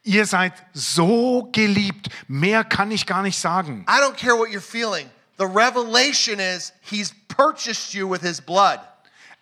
[0.03, 2.09] Ihr seid so geliebt.
[2.27, 3.87] Mehr kann ich gar nicht sagen.
[3.89, 5.09] I don't care what you're feeling.
[5.39, 8.81] The revelation is he's purchased you with his blood.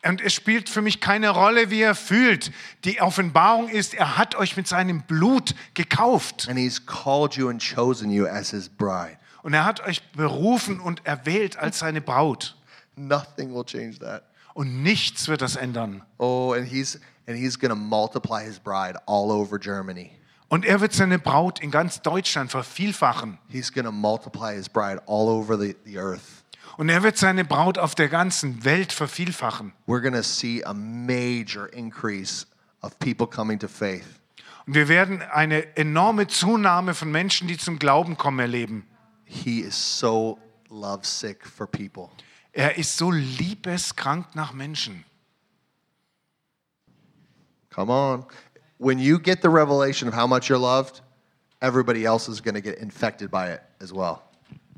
[0.04, 2.52] Und es spielt für mich keine Rolle, wie ihr fühlt.
[2.84, 6.48] Die Offenbarung ist, er hat euch mit seinem Blut gekauft.
[6.48, 9.18] And he's called you and chosen you as his bride.
[9.42, 12.56] Und er hat euch berufen und erwählt als seine Braut.
[12.96, 14.24] Nothing will change that.
[14.54, 16.02] Und nichts wird das ändern.
[16.18, 20.10] Oh, and he's and he's going to multiply his bride all over Germany.
[20.48, 23.38] Und er wird seine Braut in ganz Deutschland vervielfachen.
[23.48, 26.42] He's going to multiply his bride all over the, the earth.
[26.78, 29.72] Und er wird seine Braut auf der ganzen Welt vervielfachen.
[29.88, 32.46] We're going to see a major increase
[32.82, 34.06] of people coming to faith.
[34.64, 38.86] Und wir werden eine enorme Zunahme von Menschen, die zum Glauben kommen, erleben.
[39.24, 40.38] He is so
[40.70, 42.10] lovesick for people.
[42.52, 45.04] Er ist so liebeskrank nach Menschen.
[47.70, 48.24] Come on.
[48.78, 51.02] When you get the revelation of how much you're loved,
[51.60, 54.27] everybody else is going to get infected by it as well.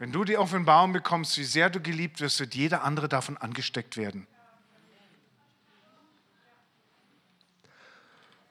[0.00, 3.98] Wenn du die Offenbarung bekommst, wie sehr du geliebt wirst, wird jeder andere davon angesteckt
[3.98, 4.26] werden.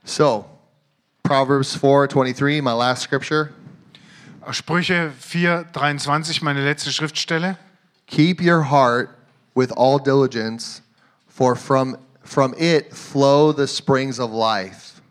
[0.04, 0.46] So,
[1.24, 3.50] Proverbs 4:23, my last scripture.
[4.52, 7.58] Sprüche 4, 23, meine letzte Schriftstelle.
[8.06, 9.10] Keep your heart
[9.56, 10.84] with all diligence,
[11.28, 15.02] for from from it flow the springs of life.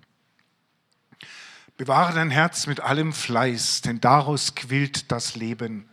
[1.77, 5.89] Bewahre dein Herz mit allem Fleiß, denn daraus quillt das Leben.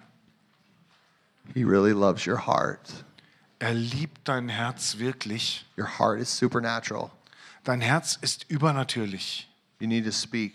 [1.54, 3.06] He really loves your heart.
[3.60, 5.66] Er liebt dein Herz wirklich.
[5.78, 7.12] Your heart is supernatural.
[7.64, 9.48] Dein Herz ist übernatürlich.
[9.80, 10.54] You need to speak.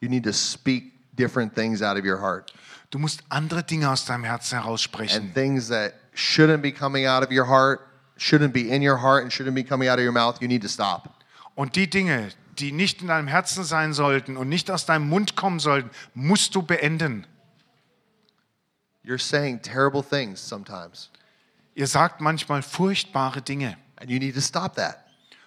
[0.00, 2.52] You need to speak different things out of your heart.
[2.90, 5.34] Du musst andere Dinge aus deinem Herzen And heraussprechen.
[5.34, 7.80] things that shouldn't be coming out of your heart,
[8.16, 10.62] shouldn't be in your heart, and shouldn't be coming out of your mouth, you need
[10.62, 11.10] to stop.
[11.56, 12.28] Und die Dinge,
[12.58, 16.54] die nicht in deinem Herzen sein sollten und nicht aus deinem Mund kommen sollten, musst
[16.54, 17.26] du beenden.
[19.06, 21.10] You're saying terrible things sometimes,
[21.74, 25.04] Ihr sagt manchmal furchtbare Dinge and you need to stop that.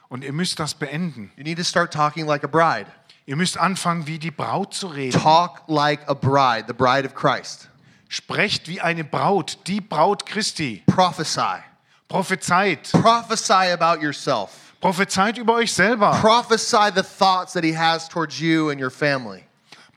[0.09, 1.31] und ihr müsst das beenden.
[1.35, 2.87] You need to start talking like a bride.
[3.25, 5.19] Ihr müsst anfangen, wie die Braut zu reden.
[5.19, 7.69] Talk like a bride, the bride of Christ.
[8.07, 10.83] Sprecht wie eine Braut, die Braut Christi.
[10.87, 11.61] Prophesy.
[12.07, 12.89] Prophezeit.
[12.91, 14.73] Prophesy about yourself.
[14.81, 16.11] Prophezeit über euch selber.
[16.21, 19.43] Prophesy the thoughts that he has towards you and your family.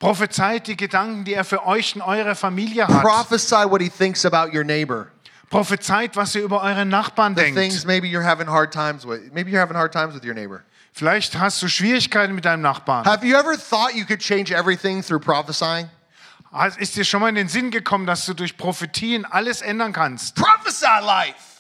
[0.03, 3.03] Prophezeit die Gedanken, die er für euch und eure Familie hat.
[3.03, 5.07] Prophesy what he thinks about your neighbor.
[5.49, 7.87] Prophezeit, was ihr über euren Nachbarn The things denkt.
[7.87, 9.33] maybe you're having hard times with.
[9.33, 10.65] Maybe you're having hard times with your neighbor.
[10.93, 13.05] Vielleicht hast du Schwierigkeiten mit deinem Nachbarn.
[13.05, 15.89] Have you ever thought you could change everything through prophesying?
[16.79, 20.35] Ist dir schon mal in den Sinn gekommen, dass du durch Prophetien alles ändern kannst?
[20.35, 21.52] Prophesy life.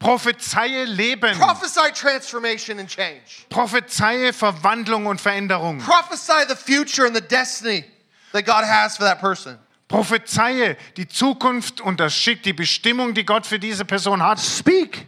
[0.00, 1.36] Prophezeie Leben.
[1.36, 3.44] Prophesy transformation and change.
[3.50, 5.78] Prophezeie Verwandlung und Veränderung.
[5.78, 7.84] Prophesy the future and the destiny
[8.32, 9.58] that God has for that person.
[9.88, 14.40] Prophezeie die Zukunft und das Schick, die Bestimmung, die Gott für diese Person hat.
[14.40, 15.06] Speak.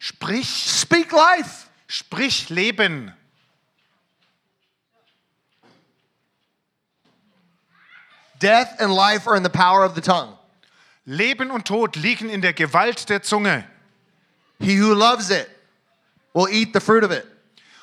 [0.00, 1.68] Sprich, Speak life.
[1.86, 3.12] sprich Leben.
[8.40, 10.36] Death and life are in the power of the tongue.
[11.04, 13.64] Leben und Tod liegen in der Gewalt der Zunge.
[14.58, 15.48] He who loves it
[16.34, 17.26] will eat the fruit of it.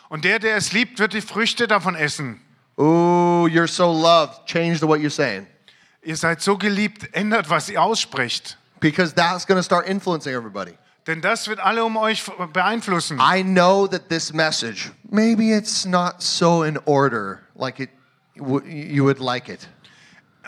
[0.09, 2.39] Und der, der es liebt, wird die Früchte davon essen.
[2.77, 4.45] Oh, you're so loved.
[4.45, 5.47] Change the what you're saying.
[6.03, 8.57] Ihr seid so geliebt, ändert, was ihr aussprecht.
[8.79, 10.77] Because that's going to start influencing everybody.
[11.07, 13.19] Denn das wird alle um euch beeinflussen.
[13.19, 17.89] I know that this message, maybe it's not so in order like it
[18.35, 19.67] you would like it.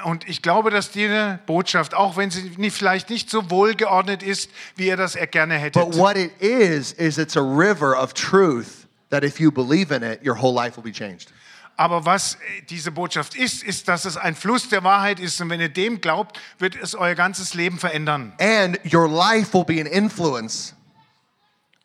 [0.04, 4.50] Und ich glaube, dass diese Botschaft, auch wenn sie nicht, vielleicht nicht so wohlgeordnet ist,
[4.76, 8.88] wie ihr das gerne hättet, But what it is is it's a river of truth
[9.10, 11.32] that if you believe in it, your whole life will be changed.
[11.78, 15.39] aber was äh, diese Botschaft ist, ist, dass es ein Fluss der Wahrheit ist.
[15.41, 18.34] Und wenn ihr dem glaubt, wird es euer ganzes Leben verändern.
[18.39, 20.74] And your life will be an influence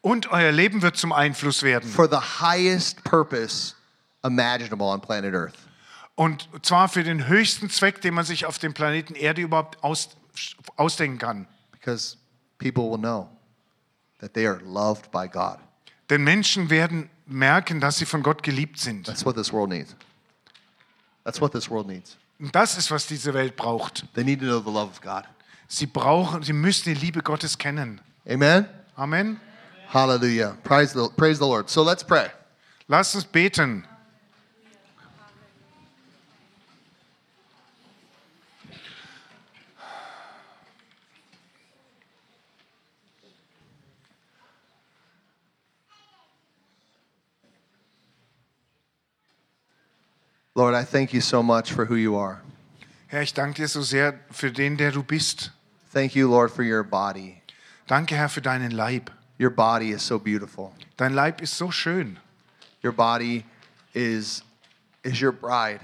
[0.00, 1.88] Und euer Leben wird zum Einfluss werden.
[1.88, 3.74] for the highest purpose
[4.24, 5.54] imaginable on planet Earth.
[6.20, 10.10] Und zwar für den höchsten Zweck, den man sich auf dem Planeten Erde überhaupt aus,
[10.76, 11.48] ausdenken kann.
[11.72, 12.18] Because
[12.58, 13.26] people will know
[14.18, 15.56] that they are loved by God.
[16.10, 19.06] Denn Menschen werden merken, dass sie von Gott geliebt sind.
[19.06, 19.96] That's what this world needs.
[21.24, 22.18] That's what this world needs.
[22.38, 24.04] Und das ist, was diese Welt braucht.
[24.12, 25.24] They need to know the love of God.
[25.68, 27.98] Sie brauchen, sie müssen die Liebe Gottes kennen.
[28.28, 28.68] Amen?
[28.94, 29.40] Amen.
[29.90, 30.54] Hallelujah.
[30.64, 31.70] Praise the, praise the Lord.
[31.70, 32.26] So let's pray.
[32.88, 33.86] Lasst uns beten.
[50.56, 52.42] Lord, I thank you so much for who you are.
[53.06, 55.52] Herr, ich danke dir so sehr für den, der du bist.
[55.92, 57.40] Thank you, Lord, for your body.
[57.86, 59.12] Danke, Herr, für deinen Leib.
[59.38, 60.72] Your body is so beautiful.
[60.96, 62.18] Dein Leib ist so schön.
[62.82, 63.44] Your body
[63.94, 64.42] is
[65.04, 65.80] is your bride.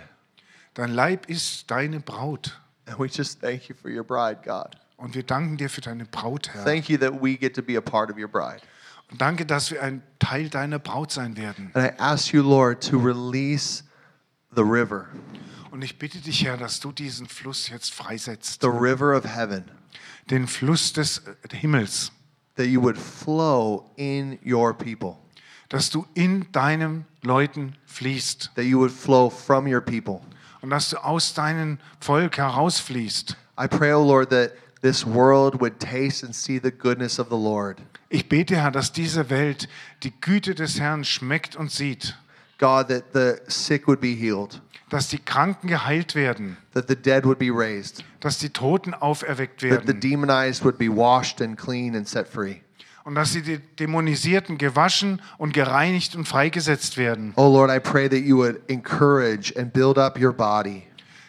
[0.74, 2.58] Dein Leib ist deine Braut.
[2.86, 4.76] And we just thank you for your bride, God.
[4.96, 6.64] Und wir danken dir für deine Braut, Herr.
[6.64, 8.62] Thank you that we get to be a part of your bride.
[9.10, 11.70] Und danke, dass wir ein Teil deiner Braut sein werden.
[11.74, 13.84] And I ask you, Lord, to release
[14.54, 15.06] the river,
[15.70, 18.60] Und ich bitte dich, Herr, dass du diesen Fluss jetzt freisetzt.
[18.62, 19.64] the river of heaven,
[20.30, 22.12] Den Fluss des äh, Himmels.
[22.56, 25.16] that you would flow in your people,
[25.68, 28.52] Dass du in deinen Leuten fließt.
[28.54, 30.20] that you would flow from your people.
[30.62, 33.36] Und dass du aus deinem Volk herausfließt.
[33.60, 37.36] I pray, oh Lord, that, this world would taste and see the goodness of the
[37.36, 37.80] Lord.
[38.08, 39.68] Ich bete, Herr, dass diese Welt
[40.02, 42.16] die Güte des Herrn schmeckt und sieht,
[42.58, 47.24] God, that the sick would be healed, dass die Kranken geheilt werden, that the dead
[47.24, 51.58] would be raised, dass die Toten auferweckt that the werden demonized would be washed and
[51.58, 52.60] clean and set free.
[53.04, 57.32] und dass sie die Dämonisierten gewaschen und gereinigt und freigesetzt werden.
[57.36, 60.82] Oh Lord, I pray that you would encourage and build up your body,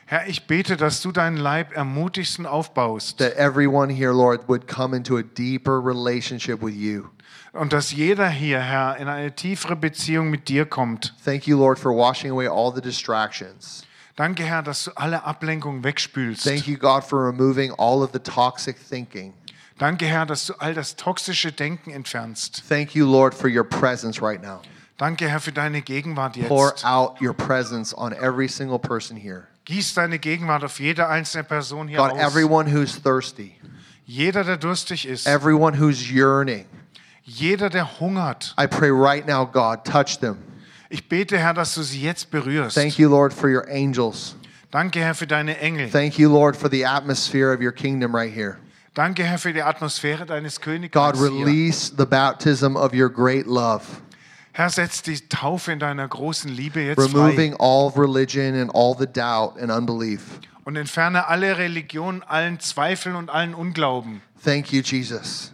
[0.10, 4.66] Herr, ich bete, dass du deinen Leib ermutigst und aufbaust that everyone here, Lord, would
[4.66, 7.10] come into a deeper relationship with you.
[7.54, 11.14] Und dass jeder hier, Herr, in eine tiefere Beziehung mit dir kommt.
[11.24, 13.84] Thank you, Lord, for washing away all the distractions.
[14.16, 16.44] Danke, Herr, dass du alle Ablenkungen wegspülst.
[16.44, 19.34] Thank you, God, for removing all of the toxic thinking.
[19.78, 22.64] Danke, Herr, dass du all das toxische Denken entfernst.
[22.68, 24.62] Thank you, Lord, for your presence right now.
[24.98, 26.84] Danke, Herr, für deine Gegenwart Pour jetzt.
[26.84, 29.44] out your presence on every single person here.
[29.66, 32.18] Gieß deine Gegenwart auf jede einzelne Person hier God, aus.
[32.20, 33.54] everyone who's thirsty,
[34.08, 35.28] Jeder, der durstig ist.
[35.28, 36.66] everyone who's yearning,
[37.30, 38.56] Jeder, der hungert.
[38.58, 40.38] I pray right now, God, touch them.
[40.90, 42.76] Ich bete, Herr, dass du sie jetzt berührst.
[42.76, 44.36] Thank you, Lord, for your angels.
[44.72, 45.90] Danke, Herr, für deine Engel.
[45.90, 48.58] Thank you, Lord, for the atmosphere of your kingdom right here.
[48.94, 51.30] Danke, Herr, für die Atmosphäre deines God, Königreichs hier.
[51.30, 53.84] release the baptism of your great love,
[54.54, 58.96] Herr, setz die Taufe in deiner großen Liebe jetzt frei removing all religion and all
[58.98, 60.40] the doubt and unbelief.
[60.64, 64.22] und entferne alle Religion, allen Zweifeln und allen Unglauben.
[64.44, 65.52] Thank you, Jesus,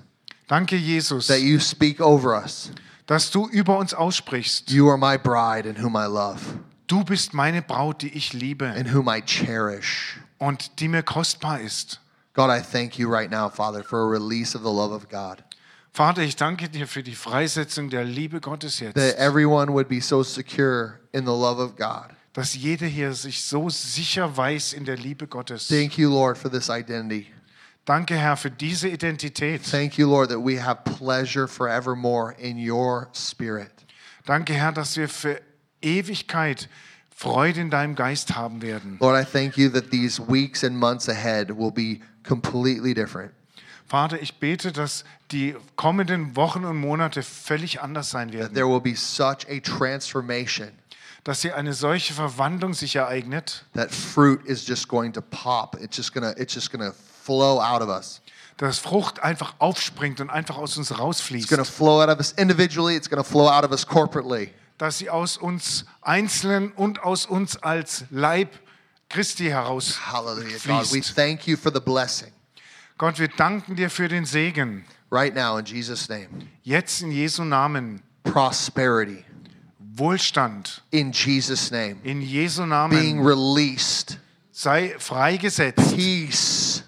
[0.48, 2.72] Danke, Jesus, that you speak over us.
[3.06, 4.72] dass du über uns aussprichst.
[4.72, 6.40] You are my bride in whom I love
[6.88, 10.20] Du bist meine Braut, die ich liebe and whom I cherish.
[10.38, 12.00] und die mir kostbar ist.
[12.34, 15.44] God, I thank you right now, Father, for a release of the love of God.
[15.92, 19.18] Vater, ich danke dir für die Freisetzung der Liebe Gottes That jetzt.
[19.20, 22.08] everyone would be so secure in the love of God.
[22.34, 25.68] Dass jeder hier sich so sicher weiß in der Liebe Gottes.
[25.68, 27.28] Thank you, Lord, for this identity.
[27.86, 29.62] Danke, Herr, für diese Identität.
[29.70, 33.72] Thank you, Lord, that we have pleasure forevermore in your spirit.
[34.26, 35.42] Danke, Herr, dass wir für
[35.82, 36.70] Ewigkeit
[37.16, 38.98] Freude in deinem Geist haben werden.
[39.00, 43.32] Lord, I thank you that these weeks and months ahead will be completely different.
[43.86, 48.54] Vater, ich bete, dass die kommenden Wochen und Monate völlig anders sein werden.
[48.54, 50.72] There will be such a transformation
[51.24, 55.78] Dass hier eine solche Verwandlung sich ereignet, that fruit is just going to pop.
[55.82, 56.94] It's just gonna it's just gonna
[57.24, 58.22] flow out of us.
[58.58, 61.50] dass Frucht einfach aufspringt und einfach aus uns It's rausfließt.
[61.50, 64.52] gonna flow out of us individually, it's gonna flow out of us corporately.
[64.78, 68.50] Dass sie aus uns Einzelnen und aus uns als Leib
[69.10, 70.58] Christi heraus Hallelujah.
[70.66, 72.32] God, we thank you for the blessing
[72.98, 74.86] Gott, wir danken dir für den Segen.
[75.12, 76.28] right now in Jesus' name.
[76.64, 78.02] Jetzt in Jesu Namen.
[78.24, 79.24] Prosperity
[79.96, 80.82] Wohlstand.
[80.92, 81.98] in Jesus' name.
[82.04, 82.70] In Jesu Being
[83.18, 83.26] Namen.
[83.26, 84.18] released.
[84.52, 85.96] Sei freigesetzt.
[85.96, 86.84] Peace.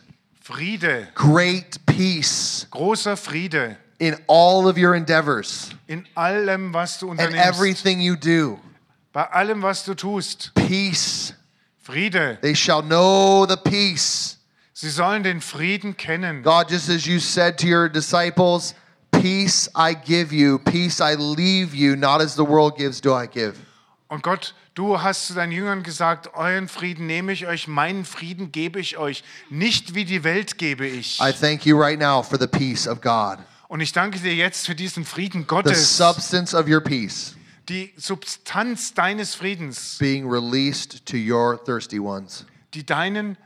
[0.45, 1.07] Friede.
[1.15, 3.77] Great peace Großer Friede.
[3.99, 7.47] in all of your endeavors In allem, was du and unternimmst.
[7.47, 8.59] everything you do.
[9.11, 10.51] Bei allem, was du tust.
[10.53, 11.33] Peace.
[11.81, 12.37] Friede.
[12.41, 14.37] They shall know the peace.
[14.73, 16.43] Sie sollen den Frieden kennen.
[16.43, 18.75] God, just as you said to your disciples,
[19.11, 23.25] peace I give you, peace I leave you, not as the world gives, do I
[23.25, 23.55] give.
[24.09, 28.51] Und Gott, du hast zu deinen Jüngern gesagt, euren Frieden nehme ich euch, meinen Frieden
[28.51, 31.19] gebe ich euch, nicht wie die Welt gebe ich.
[31.19, 34.67] I thank you right now for the peace of God, Und ich danke dir jetzt
[34.67, 37.35] für diesen Frieden the Gottes, substance of your peace
[37.67, 42.45] die Substanz deines Friedens, being released to your thirsty ones.
[42.73, 43.37] die deinen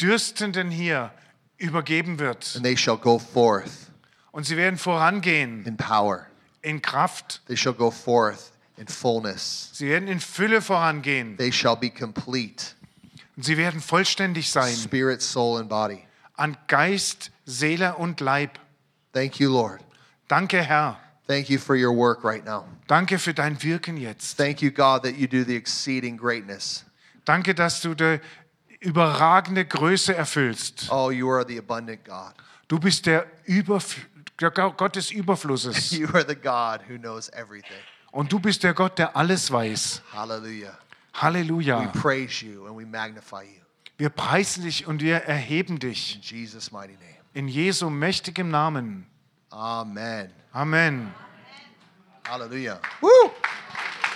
[0.00, 1.10] Dürstenden hier
[1.56, 2.52] übergeben wird.
[2.54, 3.90] And they shall go forth
[4.30, 6.26] Und sie werden vorangehen in power,
[6.62, 7.40] in Kraft.
[7.48, 11.36] they shall go forth in fullness, Sie werden in Fülle vorangehen.
[11.36, 12.74] they shall be complete,
[13.36, 16.02] Und sie werden vollständig sein spirit, soul, and body.
[16.36, 18.58] an Geist, Seele und Leib.
[19.12, 19.80] Thank you, Lord.
[20.28, 20.98] Danke, Herr.
[21.26, 22.66] Thank you for your work right now.
[22.86, 24.36] Danke für dein Wirken jetzt.
[24.36, 26.84] Thank you, God, that you do the exceeding greatness.
[27.24, 28.20] Danke, dass du die
[28.80, 30.86] überragende Größe erfüllst.
[30.90, 32.32] Oh, you are the abundant God.
[32.68, 33.96] Du bist der, Überf
[34.40, 35.90] der Gott des Überflusses.
[35.98, 37.82] You are the God who knows everything.
[38.16, 40.00] Und du bist der Gott, der alles weiß.
[40.14, 40.70] Hallelujah.
[40.70, 41.86] We Halleluja.
[41.88, 43.60] praise you and we magnify you.
[43.98, 46.14] Wir preisen dich und wir erheben dich.
[46.16, 47.16] In Jesus' mighty name.
[47.34, 49.06] In Jesu mächtigem Namen.
[49.50, 50.32] Amen.
[50.52, 51.12] Amen.
[52.26, 52.80] Hallelujah.
[53.02, 53.08] Woo!